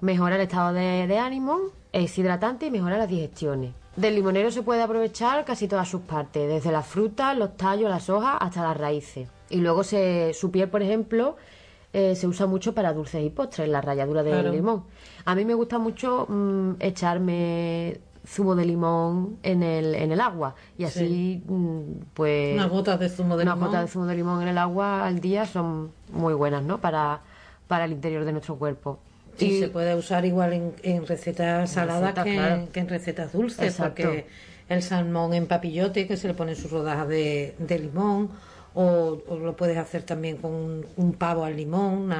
Mejora 0.00 0.36
el 0.36 0.42
estado 0.42 0.72
de 0.72 1.18
ánimo 1.18 1.58
es 1.92 2.16
hidratante 2.18 2.66
y 2.66 2.70
mejora 2.70 2.98
las 2.98 3.08
digestiones. 3.08 3.72
Del 3.96 4.14
limonero 4.14 4.50
se 4.50 4.62
puede 4.62 4.82
aprovechar 4.82 5.44
casi 5.44 5.66
todas 5.66 5.88
sus 5.88 6.02
partes, 6.02 6.48
desde 6.48 6.70
las 6.70 6.86
frutas, 6.86 7.36
los 7.36 7.56
tallos, 7.56 7.90
las 7.90 8.08
hojas 8.08 8.36
hasta 8.38 8.62
las 8.62 8.76
raíces. 8.76 9.28
Y 9.50 9.56
luego 9.56 9.82
se, 9.82 10.32
su 10.34 10.52
piel, 10.52 10.68
por 10.68 10.82
ejemplo, 10.82 11.36
eh, 11.92 12.14
se 12.14 12.28
usa 12.28 12.46
mucho 12.46 12.74
para 12.74 12.92
dulces 12.92 13.24
y 13.24 13.30
postres, 13.30 13.68
la 13.68 13.80
ralladura 13.80 14.22
del 14.22 14.52
limón. 14.52 14.84
A 15.24 15.34
mí 15.34 15.44
me 15.44 15.54
gusta 15.54 15.78
mucho 15.78 16.26
mm, 16.28 16.74
echarme 16.78 18.00
zumo 18.24 18.54
de 18.54 18.66
limón 18.66 19.38
en 19.42 19.64
el, 19.64 19.96
en 19.96 20.12
el 20.12 20.20
agua 20.20 20.54
y 20.76 20.84
así 20.84 21.42
mm, 21.46 21.80
pues 22.14 22.54
unas 22.54 22.68
gotas 22.68 23.00
de 23.00 23.08
zumo 23.08 23.38
de 23.38 23.44
unas 23.44 23.58
gotas 23.58 23.80
de 23.80 23.88
zumo 23.88 24.04
de 24.04 24.14
limón 24.16 24.42
en 24.42 24.48
el 24.48 24.58
agua 24.58 25.06
al 25.06 25.20
día 25.20 25.46
son 25.46 25.92
muy 26.12 26.34
buenas 26.34 26.62
no 26.62 26.78
para 26.78 27.22
para 27.68 27.86
el 27.86 27.92
interior 27.92 28.26
de 28.26 28.32
nuestro 28.32 28.56
cuerpo 28.56 28.98
Sí, 29.38 29.60
se 29.60 29.68
puede 29.68 29.94
usar 29.94 30.24
igual 30.24 30.72
en, 30.82 31.06
recetas 31.06 31.70
saladas 31.70 32.14
que, 32.24 32.80
en 32.80 32.88
recetas 32.88 33.32
dulces, 33.32 33.74
porque 33.74 34.26
el 34.68 34.82
salmón 34.82 35.34
en 35.34 35.46
papillote, 35.46 36.06
que 36.06 36.16
se 36.16 36.28
le 36.28 36.34
pone 36.34 36.54
sus 36.54 36.70
rodajas 36.70 37.08
de, 37.08 37.54
limón, 37.68 38.30
o, 38.74 39.22
lo 39.40 39.56
puedes 39.56 39.78
hacer 39.78 40.02
también 40.02 40.36
con 40.36 40.84
un, 40.96 41.12
pavo 41.14 41.44
al 41.44 41.56
limón, 41.56 42.12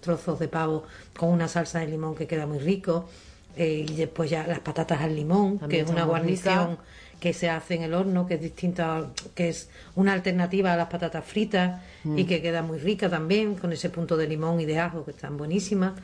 trozos 0.00 0.38
de 0.38 0.48
pavo 0.48 0.84
con 1.16 1.30
una 1.30 1.48
salsa 1.48 1.80
de 1.80 1.86
limón 1.86 2.14
que 2.14 2.26
queda 2.26 2.46
muy 2.46 2.58
rico, 2.58 3.08
eh, 3.56 3.86
y 3.88 3.94
después 3.94 4.30
ya 4.30 4.46
las 4.46 4.60
patatas 4.60 5.00
al 5.00 5.16
limón, 5.16 5.58
que 5.58 5.80
es 5.80 5.90
una 5.90 6.04
guarnición 6.04 6.78
que 7.20 7.32
se 7.32 7.50
hace 7.50 7.74
en 7.74 7.82
el 7.82 7.94
horno, 7.94 8.26
que 8.26 8.34
es 8.34 8.40
distinta, 8.40 9.10
que 9.34 9.48
es 9.48 9.68
una 9.96 10.12
alternativa 10.12 10.72
a 10.72 10.76
las 10.76 10.88
patatas 10.88 11.24
fritas 11.24 11.80
y 12.04 12.24
mm. 12.24 12.26
que 12.26 12.42
queda 12.42 12.62
muy 12.62 12.78
rica 12.78 13.08
también, 13.08 13.56
con 13.56 13.72
ese 13.72 13.90
punto 13.90 14.16
de 14.16 14.28
limón 14.28 14.60
y 14.60 14.66
de 14.66 14.78
ajo 14.78 15.04
que 15.04 15.10
están 15.10 15.36
buenísimas. 15.36 15.94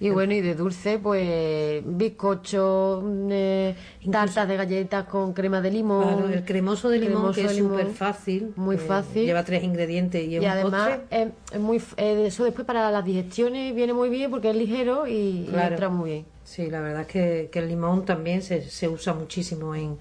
Y 0.00 0.08
bueno, 0.08 0.32
y 0.32 0.40
de 0.40 0.54
dulce, 0.54 0.98
pues 0.98 1.82
bizcocho, 1.84 3.04
eh, 3.30 3.76
tartas 4.10 4.48
de 4.48 4.56
galletas 4.56 5.04
con 5.04 5.34
crema 5.34 5.60
de 5.60 5.70
limón. 5.70 6.32
el 6.32 6.42
cremoso 6.42 6.88
de 6.88 6.98
limón, 6.98 7.34
que 7.34 7.44
es 7.44 7.56
súper 7.56 7.88
fácil. 7.88 8.54
Muy 8.56 8.76
eh, 8.76 8.78
fácil. 8.78 9.26
Lleva 9.26 9.44
tres 9.44 9.62
ingredientes 9.62 10.24
y, 10.24 10.38
y 10.38 10.44
además 10.46 11.00
es, 11.10 11.60
muy, 11.60 11.82
eh, 11.98 12.24
eso 12.26 12.44
después 12.44 12.66
para 12.66 12.90
las 12.90 13.04
digestiones 13.04 13.74
viene 13.74 13.92
muy 13.92 14.08
bien 14.08 14.30
porque 14.30 14.48
es 14.48 14.56
ligero 14.56 15.06
y, 15.06 15.50
entra 15.52 15.90
muy 15.90 16.10
bien. 16.10 16.26
Sí, 16.44 16.70
la 16.70 16.80
verdad 16.80 17.02
es 17.02 17.06
que, 17.06 17.50
el 17.52 17.68
limón 17.68 18.06
también 18.06 18.40
se, 18.40 18.62
se 18.62 18.88
usa 18.88 19.12
muchísimo 19.12 19.74
en, 19.74 19.98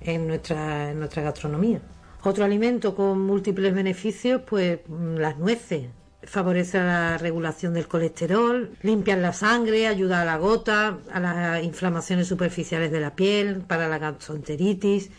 en, 0.00 0.28
nuestra, 0.28 0.92
en 0.92 1.00
nuestra 1.00 1.20
gastronomía. 1.22 1.80
Otro 2.22 2.44
alimento 2.44 2.94
con 2.94 3.20
múltiples 3.20 3.74
beneficios, 3.74 4.42
pues 4.46 4.78
mm, 4.86 5.16
las 5.16 5.36
nueces 5.38 5.86
favorece 6.24 6.78
la 6.78 7.18
regulación 7.18 7.74
del 7.74 7.88
colesterol, 7.88 8.70
limpia 8.82 9.16
la 9.16 9.32
sangre, 9.32 9.86
ayuda 9.86 10.22
a 10.22 10.24
la 10.24 10.36
gota, 10.36 10.98
a 11.12 11.20
las 11.20 11.64
inflamaciones 11.64 12.28
superficiales 12.28 12.92
de 12.92 13.00
la 13.00 13.14
piel, 13.14 13.60
para 13.60 13.88
la 13.88 13.98
gastroenteritis, 13.98 15.10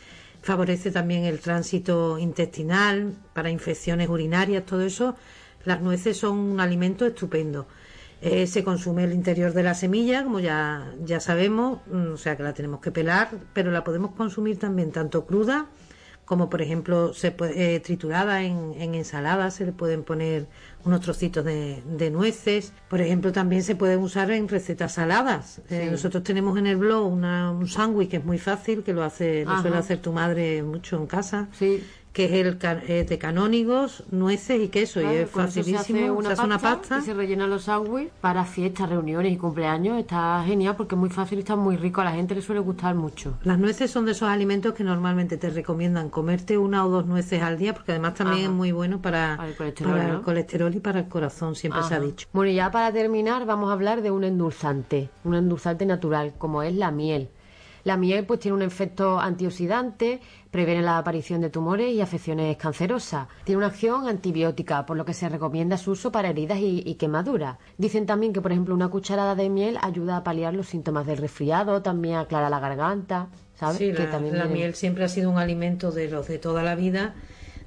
favorece 0.41 0.91
también 0.91 1.25
el 1.25 1.39
tránsito 1.39 2.17
intestinal, 2.17 3.13
para 3.33 3.49
infecciones 3.49 4.09
urinarias, 4.09 4.65
todo 4.65 4.81
eso. 4.81 5.15
Las 5.65 5.81
nueces 5.81 6.17
son 6.17 6.37
un 6.37 6.59
alimento 6.59 7.05
estupendo. 7.05 7.67
Eh, 8.21 8.47
se 8.47 8.63
consume 8.63 9.03
el 9.03 9.13
interior 9.13 9.53
de 9.53 9.63
la 9.63 9.73
semilla, 9.73 10.23
como 10.23 10.39
ya, 10.39 10.93
ya 11.03 11.19
sabemos, 11.19 11.79
mm, 11.87 12.13
o 12.13 12.17
sea 12.17 12.37
que 12.37 12.43
la 12.43 12.53
tenemos 12.53 12.79
que 12.79 12.91
pelar, 12.91 13.29
pero 13.53 13.71
la 13.71 13.83
podemos 13.83 14.11
consumir 14.11 14.57
también 14.57 14.91
tanto 14.91 15.25
cruda 15.25 15.67
como 16.33 16.49
por 16.49 16.63
ejemplo 16.63 17.13
se 17.13 17.29
puede, 17.29 17.75
eh, 17.75 17.79
triturada 17.79 18.41
en, 18.41 18.73
en 18.79 18.95
ensalada, 18.95 19.51
se 19.51 19.67
le 19.67 19.71
pueden 19.71 20.01
poner 20.01 20.47
unos 20.83 21.01
trocitos 21.01 21.45
de, 21.45 22.09
nueces. 22.11 22.73
Por 22.89 23.01
ejemplo, 23.01 23.31
también 23.31 23.61
se 23.61 23.75
pueden 23.75 23.99
usar 23.99 24.31
en 24.31 24.47
recetas 24.47 24.93
saladas. 24.93 25.61
Eh, 25.69 25.89
nosotros 25.91 26.23
tenemos 26.23 26.57
en 26.57 26.65
el 26.65 26.77
blog 26.77 27.05
un 27.05 27.67
sándwich 27.67 28.09
que 28.09 28.17
es 28.17 28.25
muy 28.25 28.39
fácil, 28.39 28.81
que 28.81 28.93
lo 28.93 29.03
hace, 29.03 29.45
lo 29.45 29.61
suele 29.61 29.77
hacer 29.77 29.99
tu 29.99 30.11
madre 30.11 30.63
mucho 30.63 30.97
en 30.97 31.05
casa. 31.05 31.49
Sí 31.51 31.83
que 32.13 32.25
es 32.25 32.31
el 32.31 32.59
de 33.07 33.17
canónigos, 33.17 34.03
nueces 34.11 34.61
y 34.61 34.67
queso. 34.69 35.01
y 35.01 35.05
es 35.05 35.29
facilísimo. 35.29 35.83
Se 35.83 35.93
hace 35.93 36.11
una, 36.11 36.29
pasta, 36.29 36.43
una 36.43 36.59
pasta, 36.59 36.99
y 36.99 37.01
se 37.01 37.13
rellena 37.13 37.47
los 37.47 37.63
sándwiches 37.63 38.11
para 38.21 38.45
fiestas, 38.45 38.89
reuniones 38.89 39.33
y 39.33 39.37
cumpleaños. 39.37 39.99
Está 39.99 40.43
genial 40.45 40.75
porque 40.75 40.95
es 40.95 40.99
muy 40.99 41.09
fácil 41.09 41.39
y 41.39 41.41
está 41.41 41.55
muy 41.55 41.75
rico. 41.75 42.01
A 42.01 42.05
la 42.05 42.11
gente 42.11 42.35
le 42.35 42.41
suele 42.41 42.61
gustar 42.61 42.95
mucho. 42.95 43.33
Las 43.43 43.57
nueces 43.57 43.89
son 43.91 44.05
de 44.05 44.11
esos 44.11 44.29
alimentos 44.29 44.73
que 44.73 44.83
normalmente 44.83 45.37
te 45.37 45.49
recomiendan 45.49 46.09
comerte 46.09 46.57
una 46.57 46.85
o 46.85 46.89
dos 46.89 47.05
nueces 47.07 47.41
al 47.41 47.57
día 47.57 47.73
porque 47.73 47.91
además 47.91 48.13
también 48.13 48.45
es 48.45 48.49
muy 48.51 48.71
bueno 48.71 49.01
para, 49.01 49.39
el, 49.47 49.55
colesterol, 49.55 50.75
y 50.75 50.79
para 50.79 50.99
el 50.99 51.07
corazón, 51.07 51.55
siempre 51.55 51.81
se 51.83 51.95
ha 51.95 51.99
dicho. 51.99 52.27
Bueno, 52.31 52.51
y 52.51 52.55
ya 52.55 52.69
para 52.71 52.91
terminar 52.91 53.45
vamos 53.45 53.69
a 53.69 53.73
hablar 53.73 54.01
de 54.01 54.11
un 54.11 54.23
endulzante, 54.23 55.09
un 55.23 55.35
endulzante 55.35 55.85
natural 55.85 56.33
como 56.37 56.61
es 56.61 56.75
la 56.75 56.91
miel. 56.91 57.29
La 57.83 57.97
miel 57.97 58.25
pues 58.25 58.39
tiene 58.39 58.55
un 58.55 58.61
efecto 58.61 59.19
antioxidante, 59.19 60.21
previene 60.51 60.81
la 60.81 60.97
aparición 60.97 61.41
de 61.41 61.49
tumores 61.49 61.91
y 61.93 61.99
afecciones 61.99 62.55
cancerosas. 62.55 63.27
Tiene 63.43 63.57
una 63.57 63.67
acción 63.67 64.07
antibiótica, 64.07 64.85
por 64.85 64.95
lo 64.95 65.03
que 65.03 65.13
se 65.13 65.27
recomienda 65.27 65.77
su 65.77 65.91
uso 65.91 66.11
para 66.11 66.29
heridas 66.29 66.59
y, 66.61 66.95
quemaduras. 66.95 67.57
Dicen 67.77 68.05
también 68.05 68.31
que, 68.31 68.41
por 68.41 68.51
ejemplo, 68.51 68.73
una 68.73 68.87
cucharada 68.87 69.35
de 69.35 69.49
miel 69.49 69.77
ayuda 69.81 70.17
a 70.17 70.23
paliar 70.23 70.53
los 70.53 70.67
síntomas 70.67 71.05
del 71.05 71.17
resfriado, 71.17 71.81
también 71.81 72.15
aclara 72.15 72.49
la 72.49 72.59
garganta. 72.59 73.27
¿sabes? 73.55 73.77
Sí, 73.77 73.91
la, 73.91 74.09
también 74.09 74.37
la 74.37 74.45
miel 74.45 74.75
siempre 74.75 75.03
ha 75.03 75.09
sido 75.09 75.29
un 75.29 75.37
alimento 75.37 75.91
de 75.91 76.09
los 76.09 76.27
de 76.27 76.39
toda 76.39 76.63
la 76.63 76.75
vida 76.75 77.13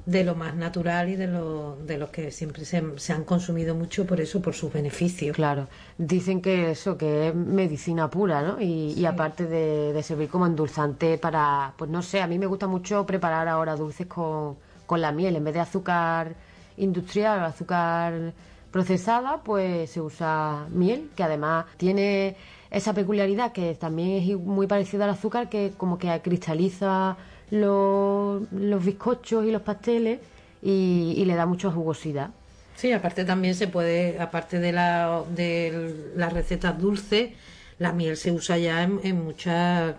de 0.06 0.22
lo 0.22 0.36
más 0.36 0.54
natural 0.54 1.08
y 1.08 1.16
de 1.16 1.26
lo, 1.26 1.76
de 1.84 1.98
los 1.98 2.10
que 2.10 2.30
siempre 2.30 2.64
se, 2.64 2.82
se, 2.96 3.12
han 3.12 3.24
consumido 3.24 3.74
mucho 3.74 4.06
por 4.06 4.20
eso, 4.20 4.40
por 4.40 4.54
sus 4.54 4.72
beneficios. 4.72 5.34
Claro, 5.34 5.66
dicen 5.98 6.40
que 6.40 6.70
eso, 6.70 6.96
que 6.96 7.28
es 7.28 7.34
medicina 7.34 8.08
pura, 8.08 8.40
¿no? 8.40 8.60
Y, 8.60 9.04
aparte 9.04 9.46
de, 9.46 10.00
servir 10.04 10.28
como 10.28 10.46
endulzante 10.46 11.18
para, 11.18 11.74
pues 11.76 11.90
no 11.90 12.02
sé, 12.02 12.22
a 12.22 12.28
mí 12.28 12.38
me 12.38 12.46
gusta 12.46 12.68
mucho 12.68 13.04
preparar 13.04 13.48
ahora 13.48 13.74
dulces 13.74 14.06
con, 14.06 14.56
con 14.86 15.00
la 15.00 15.10
miel, 15.10 15.34
en 15.34 15.44
vez 15.44 15.54
de 15.54 15.60
azúcar 15.60 16.36
industrial 16.76 17.42
o 17.42 17.44
azúcar 17.46 18.32
procesada, 18.70 19.42
pues 19.42 19.90
se 19.90 20.00
usa 20.00 20.66
miel, 20.70 21.10
que 21.16 21.24
además 21.24 21.66
tiene 21.78 22.36
esa 22.70 22.92
peculiaridad 22.92 23.50
que 23.50 23.74
también 23.74 24.22
es 24.22 24.38
muy 24.38 24.68
parecida 24.68 25.04
al 25.04 25.10
azúcar, 25.10 25.48
que 25.48 25.72
como 25.76 25.98
que 25.98 26.20
cristaliza 26.22 27.16
los, 27.50 28.42
los 28.52 28.84
bizcochos 28.84 29.44
y 29.44 29.50
los 29.50 29.62
pasteles 29.62 30.20
y, 30.62 31.24
le 31.24 31.34
da 31.34 31.46
mucha 31.46 31.70
jugosidad. 31.70 32.30
Sí, 32.74 32.92
aparte 32.92 33.24
también 33.24 33.54
se 33.54 33.68
puede, 33.68 34.20
aparte 34.20 34.58
de, 34.58 34.72
la, 34.72 35.22
de 35.34 36.12
las 36.14 36.32
recetas 36.32 36.78
dulces, 36.78 37.30
la 37.78 37.92
miel 37.92 38.16
se 38.16 38.32
usa 38.32 38.58
ya 38.58 38.82
en, 38.82 39.24
muchas 39.24 39.94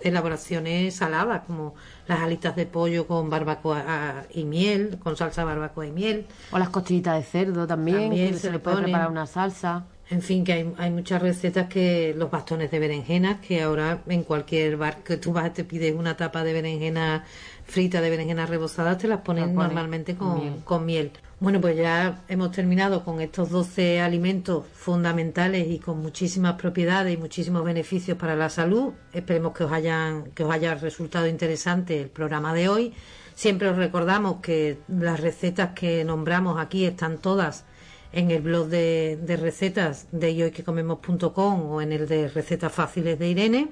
elaboraciones 0.00 0.94
saladas, 0.94 1.42
como 1.46 1.74
las 2.06 2.20
alitas 2.20 2.54
de 2.56 2.66
pollo 2.66 3.06
con 3.06 3.28
barbacoa 3.28 3.84
ah, 3.86 4.22
y 4.32 4.44
miel, 4.44 4.98
con 4.98 5.16
salsa 5.16 5.44
barbacoa 5.44 5.86
y 5.86 5.90
miel. 5.90 6.26
O 6.52 6.58
las 6.58 6.70
costillitas 6.70 7.16
de 7.16 7.22
cerdo 7.24 7.66
también, 7.66 8.12
que 8.12 8.34
se, 8.34 8.50
le 8.50 8.58
puede 8.58 8.82
preparar 8.82 9.10
una 9.10 9.26
salsa. 9.26 9.84
En 10.10 10.22
fin, 10.22 10.42
que 10.42 10.54
hay, 10.54 10.72
hay, 10.78 10.90
muchas 10.90 11.20
recetas 11.20 11.68
que 11.68 12.14
los 12.16 12.30
bastones 12.30 12.70
de 12.70 12.78
berenjenas, 12.78 13.40
que 13.40 13.60
ahora 13.60 14.02
en 14.06 14.22
cualquier 14.22 14.78
bar 14.78 15.02
que 15.02 15.18
tú 15.18 15.34
vas 15.34 15.52
te 15.52 15.64
pides 15.64 15.94
una 15.94 16.16
tapa 16.16 16.44
de 16.44 16.54
berenjena 16.54 17.24
frita, 17.66 18.00
de 18.00 18.08
berenjenas 18.08 18.48
rebozadas, 18.48 18.96
te 18.96 19.06
las 19.06 19.20
ponen 19.20 19.54
normalmente 19.54 20.16
con 20.16 20.86
miel. 20.86 21.12
Bueno, 21.40 21.60
pues 21.60 21.76
ya 21.76 22.24
hemos 22.26 22.50
terminado 22.50 23.04
con 23.04 23.20
estos 23.20 23.50
12 23.50 24.00
alimentos 24.00 24.64
fundamentales 24.72 25.68
y 25.68 25.78
con 25.78 26.00
muchísimas 26.00 26.54
propiedades 26.54 27.14
y 27.14 27.16
muchísimos 27.16 27.62
beneficios 27.62 28.18
para 28.18 28.34
la 28.34 28.48
salud. 28.48 28.94
Esperemos 29.12 29.52
que 29.52 29.62
os 29.62 29.70
hayan 29.70 30.32
que 30.32 30.42
os 30.42 30.50
haya 30.50 30.74
resultado 30.74 31.28
interesante 31.28 32.00
el 32.00 32.08
programa 32.08 32.54
de 32.54 32.68
hoy. 32.68 32.94
Siempre 33.34 33.68
os 33.68 33.76
recordamos 33.76 34.40
que 34.40 34.78
las 34.88 35.20
recetas 35.20 35.74
que 35.74 36.02
nombramos 36.04 36.58
aquí 36.58 36.86
están 36.86 37.18
todas 37.18 37.66
en 38.12 38.30
el 38.30 38.42
blog 38.42 38.68
de, 38.68 39.38
recetas 39.40 40.06
de 40.12 40.34
yoyquecomemos.com 40.34 41.70
o 41.70 41.82
en 41.82 41.92
el 41.92 42.08
de 42.08 42.28
recetas 42.28 42.72
fáciles 42.72 43.18
de 43.18 43.28
Irene 43.28 43.68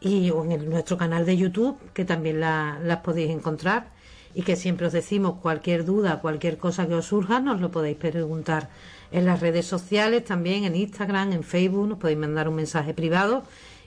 y 0.00 0.30
o 0.30 0.44
en 0.44 0.70
nuestro 0.70 0.96
canal 0.96 1.26
de 1.26 1.36
YouTube 1.36 1.76
que 1.92 2.04
también 2.04 2.40
las 2.40 2.98
podéis 2.98 3.30
encontrar 3.30 3.88
y 4.34 4.42
que 4.42 4.56
siempre 4.56 4.86
os 4.86 4.92
decimos 4.92 5.38
cualquier 5.40 5.84
duda, 5.84 6.20
cualquier 6.20 6.58
cosa 6.58 6.86
que 6.86 6.94
os 6.94 7.06
surja, 7.06 7.40
nos 7.40 7.60
lo 7.60 7.70
podéis 7.70 7.96
preguntar 7.96 8.68
en 9.10 9.24
las 9.24 9.40
redes 9.40 9.66
sociales, 9.66 10.24
también 10.24 10.64
en 10.64 10.76
Instagram, 10.76 11.32
en 11.32 11.42
Facebook, 11.42 11.88
nos 11.88 11.98
podéis 11.98 12.18
mandar 12.18 12.48
un 12.48 12.56
mensaje 12.56 12.92
privado 12.92 13.44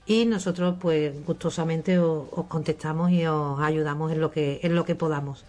y 0.07 0.25
nosotros 0.25 0.77
pues 0.81 1.13
gustosamente 1.25 1.99
os, 1.99 2.27
os 2.31 2.45
contestamos 2.47 3.11
y 3.11 3.27
os 3.27 3.59
ayudamos 3.59 4.11
en 4.11 4.21
lo 4.21 4.31
que 4.31 4.59
en 4.63 4.75
lo 4.75 4.85
que 4.85 4.95
podamos. 4.95 5.45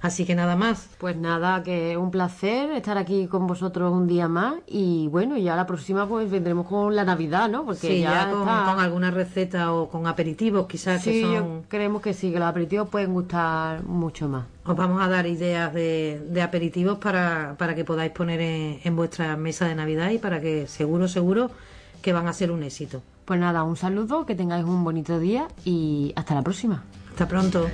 Así 0.00 0.24
que 0.24 0.34
nada 0.34 0.56
más. 0.56 0.88
Pues 0.98 1.16
nada, 1.16 1.62
que 1.62 1.96
un 1.96 2.10
placer 2.10 2.70
estar 2.72 2.98
aquí 2.98 3.26
con 3.26 3.46
vosotros 3.46 3.92
un 3.92 4.06
día 4.06 4.28
más 4.28 4.54
y 4.66 5.08
bueno, 5.08 5.36
ya 5.36 5.56
la 5.56 5.66
próxima 5.66 6.06
pues 6.06 6.30
vendremos 6.30 6.66
con 6.66 6.94
la 6.94 7.04
Navidad, 7.04 7.48
¿no? 7.48 7.64
Porque 7.64 8.00
ya, 8.00 8.30
con, 8.30 8.48
alguna 8.48 9.10
receta 9.10 9.72
o 9.72 9.88
con 9.88 10.06
aperitivos 10.06 10.66
quizás 10.66 11.02
sí, 11.02 11.24
creemos 11.68 12.02
que 12.02 12.14
sí, 12.14 12.32
que 12.32 12.38
los 12.38 12.48
aperitivos 12.48 12.88
pueden 12.88 13.12
gustar 13.12 13.82
mucho 13.84 14.28
más. 14.28 14.46
Os 14.64 14.76
vamos 14.76 15.02
a 15.02 15.08
dar 15.08 15.26
ideas 15.26 15.72
de, 15.72 16.22
de 16.30 16.42
aperitivos 16.42 16.98
para, 16.98 17.56
para 17.58 17.74
que 17.74 17.84
podáis 17.84 18.12
poner 18.12 18.40
en, 18.40 18.80
en 18.84 18.96
vuestra 18.96 19.36
mesa 19.36 19.66
de 19.66 19.74
Navidad 19.74 20.10
y 20.10 20.18
para 20.18 20.40
que 20.40 20.66
seguro, 20.66 21.08
seguro 21.08 21.50
que 22.02 22.12
van 22.12 22.28
a 22.28 22.32
ser 22.32 22.50
un 22.50 22.62
éxito. 22.62 23.02
Pues 23.24 23.40
nada, 23.40 23.62
un 23.62 23.76
saludo, 23.76 24.24
que 24.24 24.34
tengáis 24.34 24.64
un 24.64 24.84
bonito 24.84 25.18
día 25.18 25.48
y 25.64 26.12
hasta 26.16 26.34
la 26.34 26.42
próxima. 26.42 26.84
Hasta 27.10 27.26
pronto. 27.26 27.66